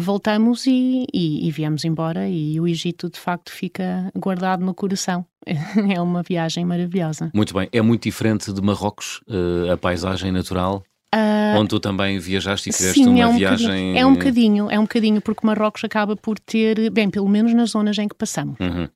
[0.00, 5.24] Voltamos e, e, e viemos embora e o Egito de facto fica guardado no coração.
[5.94, 7.30] é uma viagem maravilhosa.
[7.34, 7.68] Muito bem.
[7.72, 10.82] É muito diferente de Marrocos, uh, a paisagem natural?
[11.14, 13.98] Uh, onde tu também viajaste e fizeste uma é um viagem.
[13.98, 17.70] É um bocadinho, é um bocadinho, porque Marrocos acaba por ter, bem, pelo menos nas
[17.70, 18.88] zonas em que passamos, uhum.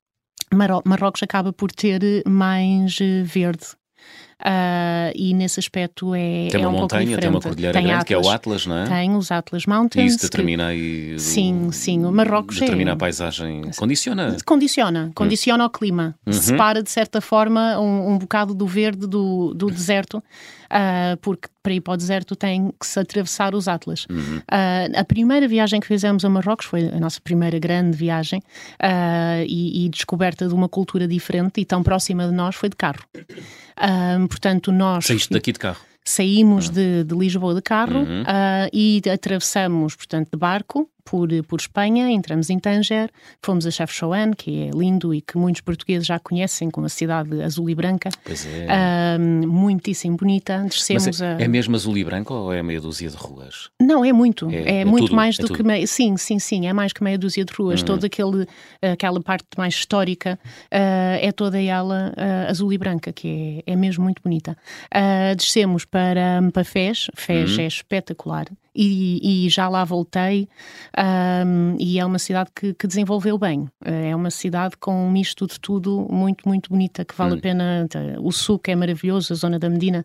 [0.84, 3.66] Marrocos acaba por ter mais eh, verde.
[4.40, 8.00] Uh, e nesse aspecto é, tem é uma um montanha, tem uma cordilheira tem grande
[8.00, 8.84] Atlas, que é o Atlas, não é?
[8.84, 10.12] Tem os Atlas Mountains.
[10.12, 11.18] E isso determina aí.
[11.18, 12.04] Sim, sim.
[12.04, 13.70] O Marrocos determina é, a paisagem.
[13.76, 14.36] Condiciona.
[14.44, 15.66] Condiciona, condiciona hum.
[15.66, 16.14] o clima.
[16.26, 16.32] Uhum.
[16.32, 20.22] Separa, de certa forma, um, um bocado do verde do, do deserto,
[20.74, 24.06] uh, porque para ir para o deserto tem que se atravessar os Atlas.
[24.10, 24.38] Uhum.
[24.38, 28.40] Uh, a primeira viagem que fizemos a Marrocos foi a nossa primeira grande viagem
[28.82, 32.76] uh, e, e, descoberta de uma cultura diferente e tão próxima de nós foi de
[32.76, 33.04] carro.
[34.28, 35.06] Portanto, nós.
[35.06, 35.80] Saíste daqui de carro?
[36.04, 38.24] Saímos de, de Lisboa de carro Uhum.
[38.72, 43.10] e atravessamos, portanto, de barco por, por Espanha, entramos em Tanger,
[43.42, 47.42] fomos a Chefchaouen, que é lindo e que muitos portugueses já conhecem como a cidade
[47.42, 48.08] azul e branca.
[48.24, 48.66] Pois é.
[49.46, 50.64] Muitíssimo bonita.
[50.68, 51.40] Descemos Mas é, a...
[51.40, 53.68] é mesmo azul e branco ou é meia dúzia de ruas?
[53.80, 54.48] Não, é muito.
[54.50, 55.86] É- É, é muito tudo, mais é do que meia.
[55.86, 56.66] Sim, sim, sim.
[56.66, 57.80] É mais que meia dúzia de ruas.
[57.80, 57.86] Uhum.
[57.86, 58.46] Toda aquele,
[58.80, 60.38] aquela parte mais histórica
[60.70, 64.56] ah, é toda ela ah, azul e branca, que é, é mesmo muito bonita.
[64.92, 67.08] Ah, descemos para, para Fez.
[67.14, 67.64] Fez Uhum.
[67.64, 68.46] é espetacular.
[68.76, 70.48] E, e já lá voltei
[70.96, 71.44] ah,
[71.78, 73.68] e é uma cidade que, que desenvolveu bem.
[73.84, 77.38] Ah, É uma cidade com um misto de tudo muito, muito bonita, que vale Hum.
[77.38, 77.86] a pena.
[78.20, 80.04] O suco é maravilhoso, a zona da Medina.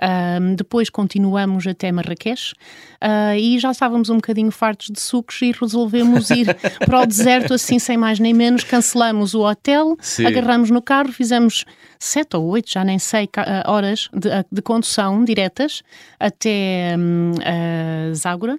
[0.00, 2.52] Ah, depois continuamos até Marrakech
[3.00, 7.54] ah, e já estávamos um bocadinho fartos de sucos e resolvemos ir para o deserto
[7.54, 8.64] assim, sem mais nem menos.
[8.64, 10.26] Cancelamos o hotel, Sim.
[10.26, 11.64] agarramos no carro, fizemos
[11.98, 15.82] sete ou oito, já nem sei, ah, horas de, de condução diretas
[16.18, 18.58] até hum, a Zagora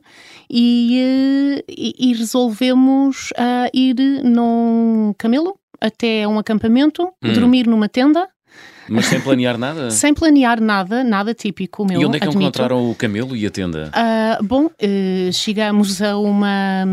[0.50, 1.00] e,
[1.60, 7.34] eh, e- e resolvemos ah, ir num camelo até um acampamento, Hum.
[7.34, 8.28] dormir numa tenda,
[8.90, 9.90] Mas sem planear nada?
[9.92, 12.02] sem planear nada, nada típico meu.
[12.02, 12.42] e onde é que admito.
[12.44, 13.90] encontraram o camelo e a tenda?
[13.94, 16.86] Ah, bom, eh, chegamos a uma,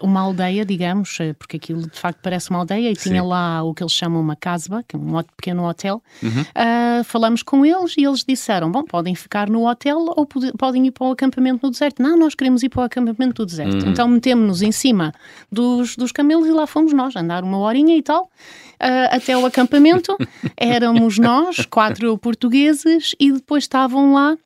[0.00, 3.10] uma aldeia, digamos, eh, porque aquilo de facto parece uma aldeia e Sim.
[3.10, 6.02] tinha lá o que eles chamam uma casba, que é um pequeno hotel.
[6.22, 6.44] Uhum.
[6.54, 10.86] Ah, falamos com eles e eles disseram: Bom, podem ficar no hotel ou pode- podem
[10.86, 12.02] ir para o acampamento no deserto.
[12.02, 13.84] Não, nós queremos ir para o acampamento do deserto.
[13.84, 13.90] Uhum.
[13.90, 15.12] Então metemos-nos em cima
[15.50, 18.30] dos, dos camelos e lá fomos nós, andar uma horinha e tal.
[19.10, 20.16] Até o acampamento,
[20.56, 24.36] éramos nós, quatro portugueses, e depois estavam lá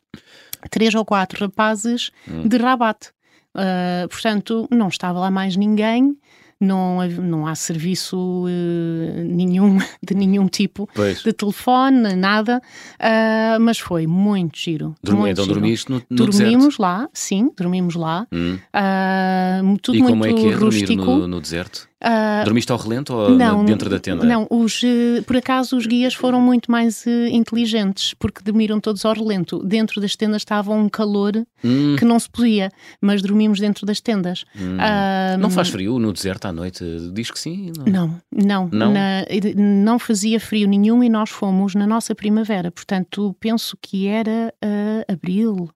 [0.71, 2.47] três ou quatro rapazes Hum.
[2.47, 3.09] de Rabat.
[3.55, 6.17] Ah, portanto, não estava lá mais ninguém,
[6.61, 11.23] não, não há serviço eh, nenhum, de nenhum tipo Pois.
[11.23, 12.61] de telefone, nada,
[12.99, 14.95] ah, mas foi muito giro.
[15.03, 15.55] Dormi- muito então giro.
[15.59, 16.79] dormiste no, no Dormimos deserto?
[16.83, 18.27] lá, sim, dormimos lá.
[18.31, 18.59] Hum.
[18.73, 21.05] Ah, tudo E muito como é que é dormir rústico.
[21.05, 21.89] no, no deserto?
[22.03, 24.25] Ah, Dormiste ao relento ou não, dentro da tenda?
[24.25, 29.05] Não, os, eh, por acaso os guias foram muito mais eh, inteligentes, porque dormiram todos
[29.05, 29.59] ao relento.
[29.63, 31.33] Dentro das tendas estava um calor
[31.63, 32.71] Hum, que não se podia,
[33.03, 34.45] mas dormimos dentro das tendas.
[34.59, 34.79] hum.
[34.81, 36.83] Ah, Não faz frio no deserto à noite?
[37.13, 37.71] Diz que sim.
[37.77, 37.85] Não.
[37.93, 38.93] Não, não, Não?
[38.95, 39.25] na-
[39.57, 45.05] não fazia frio nenhum e nós fomos na nossa primavera, portanto penso que era ah,
[45.13, 45.69] abril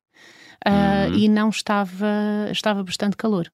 [0.66, 1.14] Uhum.
[1.18, 2.06] e não estava,
[2.50, 3.50] estava bastante calor.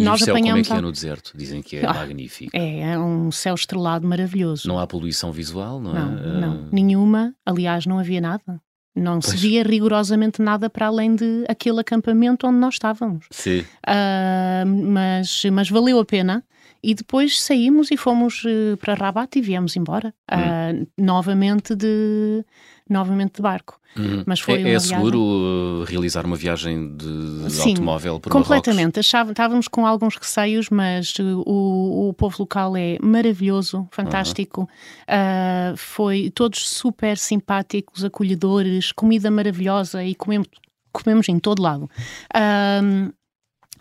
[0.00, 1.32] E Nós o céu como é apanhamos que é no deserto?
[1.36, 2.50] Dizem que é Ah, magnífico.
[2.54, 4.66] É, é um céu estrelado maravilhoso.
[4.68, 6.00] Não há poluição visual, não é?
[6.00, 7.34] Não, Ah, não, nenhuma.
[7.44, 8.60] Aliás, não havia nada.
[8.96, 9.40] Não se Pois.
[9.40, 13.26] via rigorosamente nada para além de aquele acampamento onde nós estávamos.
[13.30, 13.64] Sim.
[13.86, 16.42] Ah, mas, mas valeu a pena.
[16.82, 20.14] E depois saímos e fomos eh, para Rabat e viemos embora.
[20.28, 22.44] Ah, novamente, de,
[22.88, 23.78] novamente de barco.
[23.96, 24.22] Hum.
[24.24, 29.00] Mas foi é, é viagem- seguro uh, realizar uma viagem de Sim, automóvel por Completamente.
[29.00, 34.68] Achava- Estávamos com alguns receios, mas uh, o, o povo local é maravilhoso, fantástico.
[35.08, 40.48] Ah, foi todos super simpáticos, acolhedores, comida maravilhosa e comemos,
[40.92, 41.90] comemos em todo lado.
[42.32, 43.10] Ahm,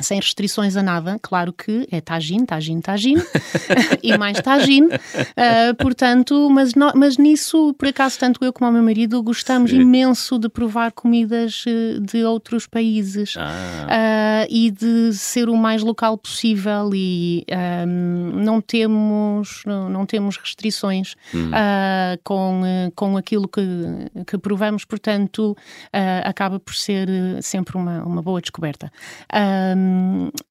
[0.01, 3.21] sem restrições a nada, claro que é tagine, tagine, tagine
[4.03, 4.89] e mais tagine,
[5.35, 9.71] Ah, portanto, mas, no- mas nisso, por acaso, tanto eu como o meu marido gostamos
[9.71, 9.81] Sim.
[9.81, 13.35] imenso de provar comidas eh, de outros países.
[13.37, 20.05] Ah, Ah, e de ser o mais local possível e ahm, não temos não, não
[20.05, 21.51] temos restrições hum.
[21.53, 22.61] ah, com,
[22.95, 23.61] com aquilo que,
[24.25, 25.55] que provamos, portanto
[26.23, 27.07] acaba por ser
[27.41, 28.91] sempre uma, uma boa descoberta.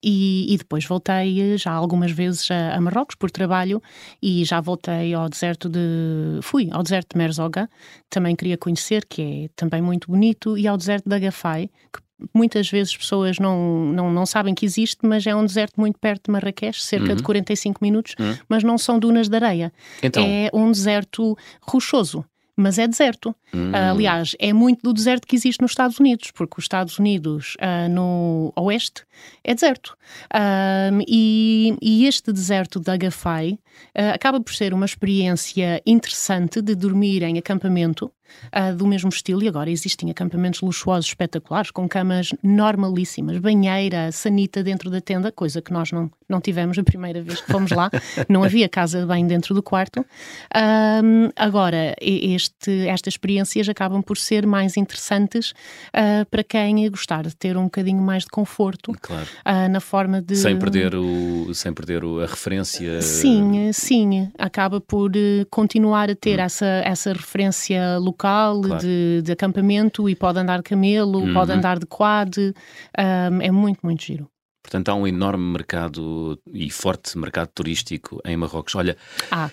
[0.03, 3.81] E, e depois voltei eh, já algumas vezes a, a Marrocos por trabalho
[4.21, 7.69] e já voltei ao deserto de fui ao deserto de Merzouga,
[8.09, 11.99] também queria conhecer, que é também muito bonito, e ao deserto de Agafai, que
[12.33, 16.25] muitas vezes pessoas não, não, não sabem que existe, mas é um deserto muito perto
[16.25, 17.25] de Marrakech, cerca de Uhum.
[17.25, 18.35] 45 minutos, Uhum.
[18.49, 19.71] mas não são dunas de areia.
[20.03, 22.25] Então, É um deserto rochoso.
[22.61, 23.33] Mas é deserto.
[23.53, 26.99] hum, Ah, aliás, é muito do deserto que existe nos Estados Unidos, porque os Estados
[26.99, 29.03] Unidos, ah, no oeste,
[29.45, 29.95] é deserto.
[30.33, 33.57] Ah, e, e este deserto de Agafai
[33.95, 38.11] ah, acaba por ser uma experiência interessante de dormir em acampamento.
[38.53, 44.63] Uh, do mesmo estilo, e agora existem acampamentos luxuosos espetaculares, com camas normalíssimas, banheira, sanita
[44.63, 47.89] dentro da tenda, coisa que nós não, não tivemos a primeira vez que fomos lá,
[48.29, 50.05] não havia casa de banho dentro do quarto.
[50.55, 55.51] Um, agora, este, estas experiências acabam por ser mais interessantes
[55.89, 59.27] uh, para quem gostar de ter um bocadinho mais de conforto claro.
[59.45, 60.35] uh, na forma de.
[60.35, 63.01] Sem perder, o, sem perder a referência.
[63.01, 64.31] Sim, sim.
[64.37, 66.43] Acaba por uh, continuar a ter hum.
[66.43, 68.81] essa, essa referência local claro.
[68.81, 71.33] de, de, acampamento e pode andar camelo, uhum.
[71.33, 72.37] pode andar de quad.
[72.95, 74.29] é muito, muito giro.
[74.61, 78.75] Portanto, há um enorme mercado e forte mercado turístico em Marrocos.
[78.75, 78.95] Olha,
[79.31, 79.49] ah.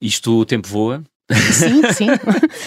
[0.00, 2.08] isto o tempo voa, Sim, sim.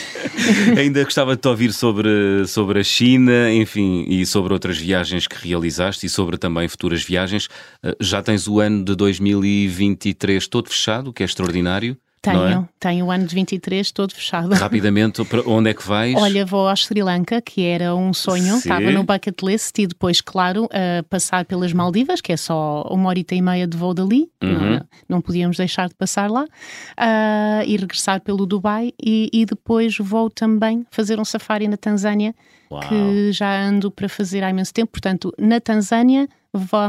[0.80, 5.47] Ainda gostava de te ouvir sobre, sobre a China, enfim, e sobre outras viagens que
[5.47, 7.47] realizaste e sobre também futuras viagens.
[7.84, 11.97] Eh, já tens o ano de 2023 todo fechado, o que é extraordinário.
[12.32, 12.67] Tenho, é?
[12.80, 14.53] tenho o ano de 23 todo fechado.
[14.53, 16.15] Rapidamente, para onde é que vais?
[16.15, 20.21] Olha, vou ao Sri Lanka, que era um sonho, estava no bucket list e depois,
[20.21, 24.30] claro, uh, passar pelas Maldivas, que é só uma horita e meia de voo dali,
[24.41, 24.71] uhum.
[24.71, 29.97] não, não, podíamos deixar de passar lá, uh, e regressar pelo Dubai e, e depois
[29.97, 32.34] vou também fazer um safari na Tanzânia,
[32.71, 32.82] Uau.
[32.82, 36.28] que já ando para fazer há imenso tempo, portanto, na Tanzânia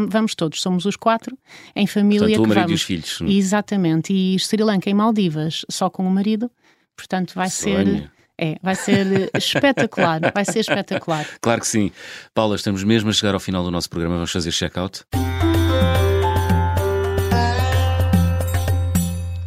[0.09, 1.37] vamos todos, somos os quatro,
[1.75, 2.21] em família.
[2.29, 2.73] Portanto, o marido vamos.
[2.73, 3.19] e os filhos.
[3.23, 4.12] Exatamente.
[4.12, 6.51] E Sri Lanka em Maldivas, só com o marido.
[6.97, 7.99] Portanto, vai Sonho.
[7.99, 8.11] ser.
[8.39, 11.27] É, vai ser espetacular, vai ser espetacular.
[11.41, 11.91] Claro que sim.
[12.35, 15.05] Paula, estamos mesmo a chegar ao final do nosso programa, vamos fazer check-out.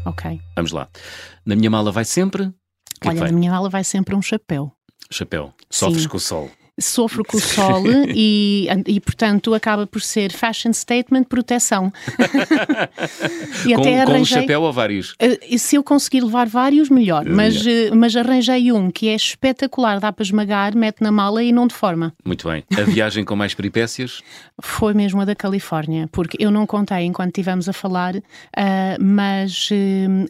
[0.06, 0.42] Ok.
[0.56, 0.90] Vamos lá.
[1.46, 2.52] Na minha mala vai sempre.
[3.02, 4.72] É Olha, na minha mala vai sempre um chapéu.
[5.12, 5.54] Chapéu.
[5.70, 6.10] Sofres Sim.
[6.10, 11.24] com o sol sofro com o sol e, e, portanto, acaba por ser fashion statement
[11.24, 11.92] proteção.
[13.66, 15.12] e com, até arranjei, com um chapéu ou vários?
[15.12, 17.26] Uh, se eu conseguir levar vários, melhor.
[17.26, 21.52] Mas, uh, mas arranjei um que é espetacular, dá para esmagar, mete na mala e
[21.52, 22.14] não deforma.
[22.24, 22.64] Muito bem.
[22.78, 24.22] A viagem com mais peripécias?
[24.62, 28.22] Foi mesmo a da Califórnia, porque eu não contei enquanto estivemos a falar, uh,
[29.00, 29.70] mas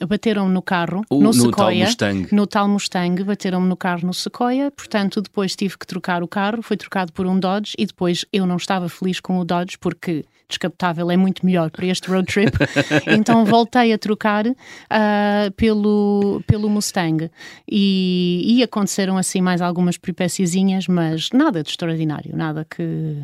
[0.07, 1.85] bateram-me no carro, no, no Sequoia.
[1.95, 2.27] Tal Mustang.
[2.31, 6.38] No tal Mustang, bateram-me no carro no Sequoia, portanto, depois tive que trocar o carro
[6.39, 9.77] carro, foi trocado por um Dodge e depois eu não estava feliz com o Dodge
[9.77, 12.57] porque descapotável é muito melhor para este road trip.
[13.07, 17.29] então voltei a trocar uh, pelo, pelo Mustang.
[17.69, 23.21] E, e aconteceram assim mais algumas peripéciazinhas, mas nada de extraordinário, nada que.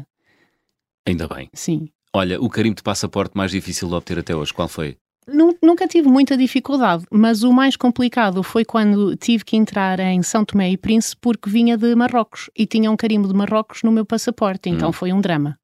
[1.07, 1.49] Ainda bem.
[1.53, 1.88] Sim.
[2.13, 4.97] Olha, o carimbo de passaporte mais difícil de obter até hoje, qual foi?
[5.28, 10.45] Nunca tive muita dificuldade, mas o mais complicado foi quando tive que entrar em São
[10.45, 14.05] Tomé e Príncipe porque vinha de Marrocos e tinha um carimbo de Marrocos no meu
[14.05, 14.93] passaporte, então hum.
[14.93, 15.57] foi um drama.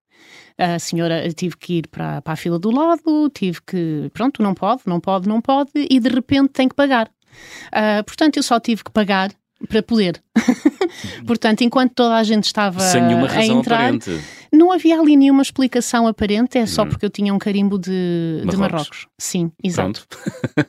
[0.58, 4.54] A senhora tive que ir para, para a fila do lado, tive que, pronto, não
[4.54, 7.10] pode, não pode, não pode, e de repente tem que pagar.
[7.68, 9.32] Uh, portanto, eu só tive que pagar
[9.68, 10.22] para poder.
[11.26, 14.22] Portanto, enquanto toda a gente estava Sem nenhuma razão a entrar, aparente.
[14.52, 16.90] não havia ali nenhuma explicação aparente, é só hum.
[16.90, 18.52] porque eu tinha um carimbo de Marrocos.
[18.52, 19.08] de Marrocos.
[19.18, 20.06] Sim, exato.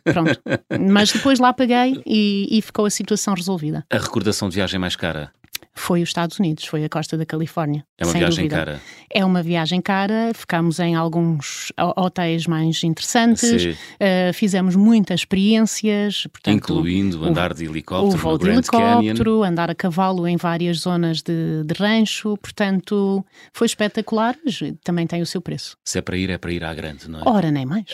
[0.05, 0.41] Pronto.
[0.41, 0.41] Pronto.
[0.93, 3.85] Mas depois lá paguei e, e ficou a situação resolvida.
[3.91, 5.33] A recordação de viagem mais cara?
[5.75, 7.85] Foi os Estados Unidos, foi a costa da Califórnia.
[7.99, 8.57] É uma viagem dúvida.
[8.57, 8.81] cara.
[9.11, 16.27] É uma viagem cara, ficámos em alguns hotéis mais interessantes, uh, fizemos muitas experiências.
[16.31, 19.45] Portanto, Incluindo andar de helicóptero o voo de helicóptero, Canyon.
[19.45, 25.23] andar a cavalo em várias zonas de, de rancho, portanto foi espetacular, mas também tem
[25.23, 25.77] o seu preço.
[25.85, 27.23] Se é para ir, é para ir à grande, não é?
[27.27, 27.87] Ora, nem mais.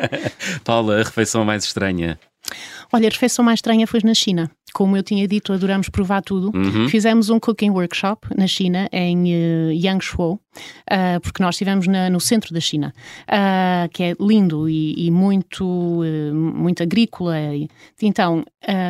[0.64, 2.18] Paula, a refeição mais estranha?
[2.92, 4.50] Olha, a refeição mais estranha foi na China.
[4.72, 6.52] Como eu tinha dito, adoramos provar tudo.
[6.54, 6.88] Uhum.
[6.88, 12.20] Fizemos um cooking workshop na China, em uh, Yangshuo, uh, porque nós estivemos na, no
[12.20, 12.92] centro da China,
[13.24, 17.34] uh, que é lindo e, e muito, uh, muito agrícola.
[18.00, 18.44] Então,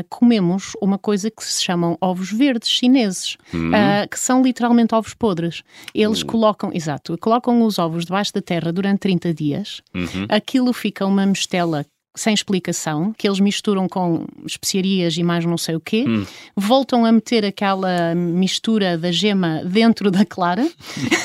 [0.08, 3.70] comemos uma coisa que se chamam ovos verdes chineses, uhum.
[4.11, 5.62] que são literalmente ovos podres.
[5.94, 6.26] Eles uhum.
[6.26, 10.26] colocam, exato, colocam os ovos debaixo da terra durante 30 dias, uhum.
[10.28, 15.76] aquilo fica uma mistela sem explicação, que eles misturam com especiarias e mais não sei
[15.76, 16.26] o quê, hum.
[16.56, 20.68] voltam a meter aquela mistura da gema dentro da clara,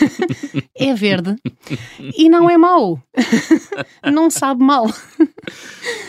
[0.75, 1.36] é verde
[2.15, 3.01] e não é mau.
[4.11, 4.86] não sabe mal.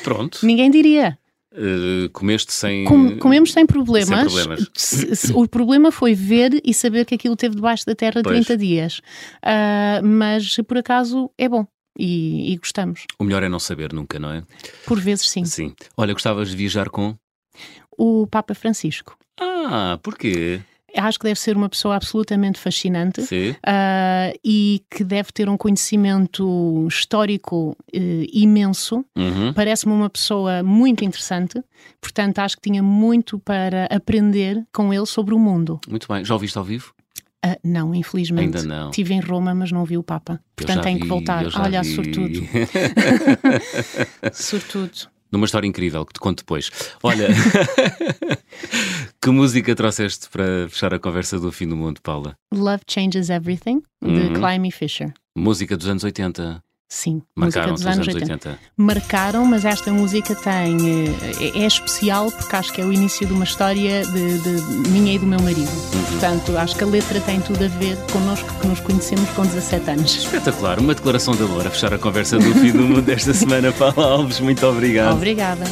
[0.04, 0.40] Pronto.
[0.42, 1.18] Ninguém diria.
[1.52, 2.84] Uh, comeste sem.
[2.84, 4.30] Com, comemos sem problemas.
[4.30, 5.30] Sem problemas.
[5.34, 8.44] o problema foi ver e saber que aquilo teve debaixo da terra pois.
[8.44, 8.98] 30 dias.
[9.42, 11.66] Uh, mas por acaso é bom
[11.98, 13.04] e, e, gostamos.
[13.18, 14.42] O melhor é não saber nunca, não é?
[14.86, 15.44] Por vezes sim.
[15.44, 15.74] Sim.
[15.96, 17.16] Olha, gostavas de viajar com?
[17.96, 19.16] O Papa Francisco.
[19.40, 20.60] Ah, porquê?
[20.96, 26.86] acho que deve ser uma pessoa absolutamente fascinante uh, e que deve ter um conhecimento
[26.88, 29.04] histórico uh, imenso.
[29.16, 29.52] Uhum.
[29.52, 31.62] Parece-me uma pessoa muito interessante,
[32.00, 35.80] portanto, acho que tinha muito para aprender com ele sobre o mundo.
[35.88, 36.24] Muito bem.
[36.24, 36.94] Já ouviste ao vivo?
[37.44, 38.58] Uh, não, infelizmente.
[38.58, 38.90] Ainda não.
[38.90, 40.40] Estive em Roma, mas não vi o Papa.
[40.54, 41.44] Portanto, tenho que voltar.
[41.58, 41.94] Olha, vi.
[41.94, 42.40] sortudo.
[44.32, 46.70] sortudo numa história incrível que te conto depois.
[47.02, 47.28] Olha,
[49.20, 52.36] que música trouxeste para fechar a conversa do fim do mundo, Paula?
[52.52, 54.34] Love Changes Everything, de uhum.
[54.34, 55.12] Climby Fisher.
[55.36, 56.62] Música dos anos 80.
[56.88, 58.32] Sim, Marcaram música dos anos 80.
[58.32, 58.58] 80.
[58.76, 60.76] Marcaram, mas esta música tem
[61.40, 65.14] é, é, especial porque acho que é o início de uma história de, de minha
[65.14, 65.68] e do meu marido.
[65.68, 66.04] Uhum.
[66.04, 69.90] Portanto, acho que a letra tem tudo a ver connosco que nos conhecemos com 17
[69.90, 70.16] anos.
[70.16, 73.72] Espetacular, uma declaração de amor a fechar a conversa do fim do mundo desta semana.
[73.72, 75.14] Paula Alves, muito obrigado.
[75.14, 75.64] Obrigada.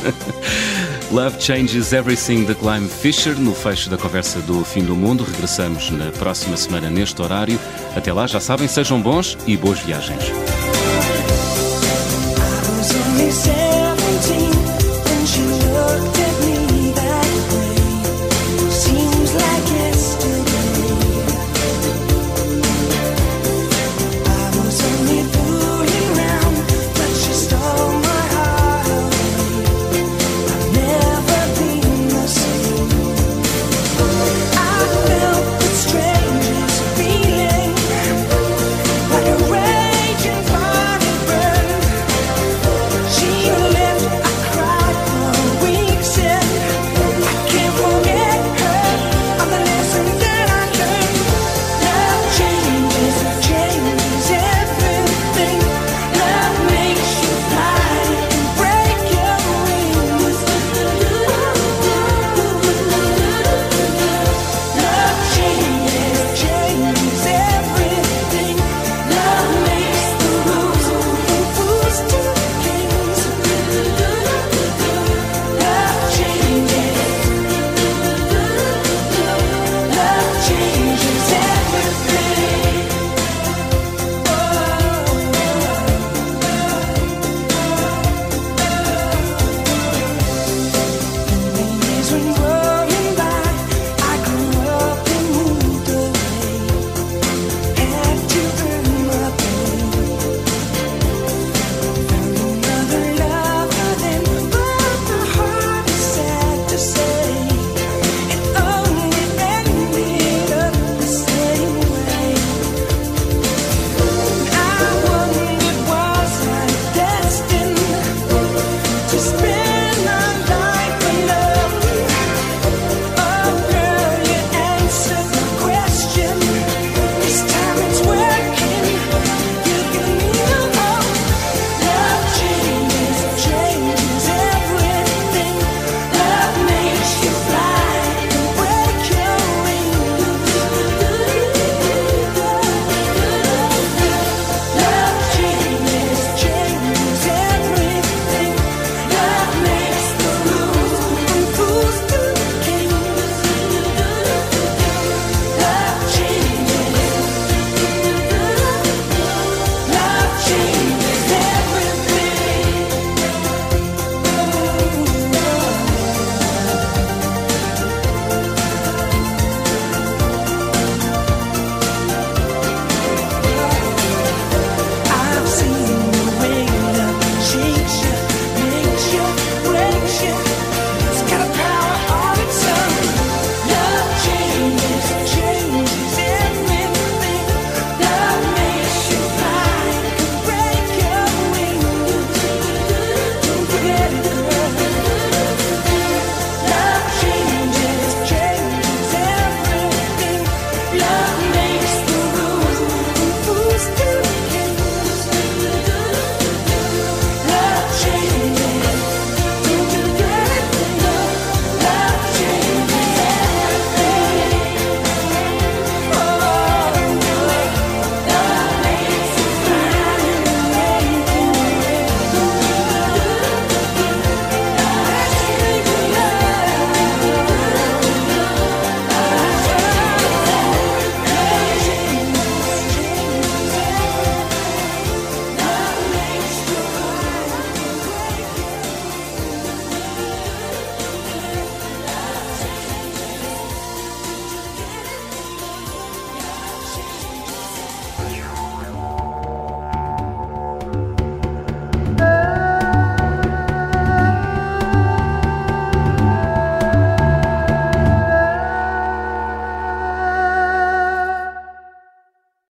[1.12, 5.22] Love Changes Everything da Climb Fisher, no fecho da conversa do fim do mundo.
[5.22, 7.58] Regressamos na próxima semana neste horário.
[7.94, 10.24] Até lá, já sabem, sejam bons e boas viagens.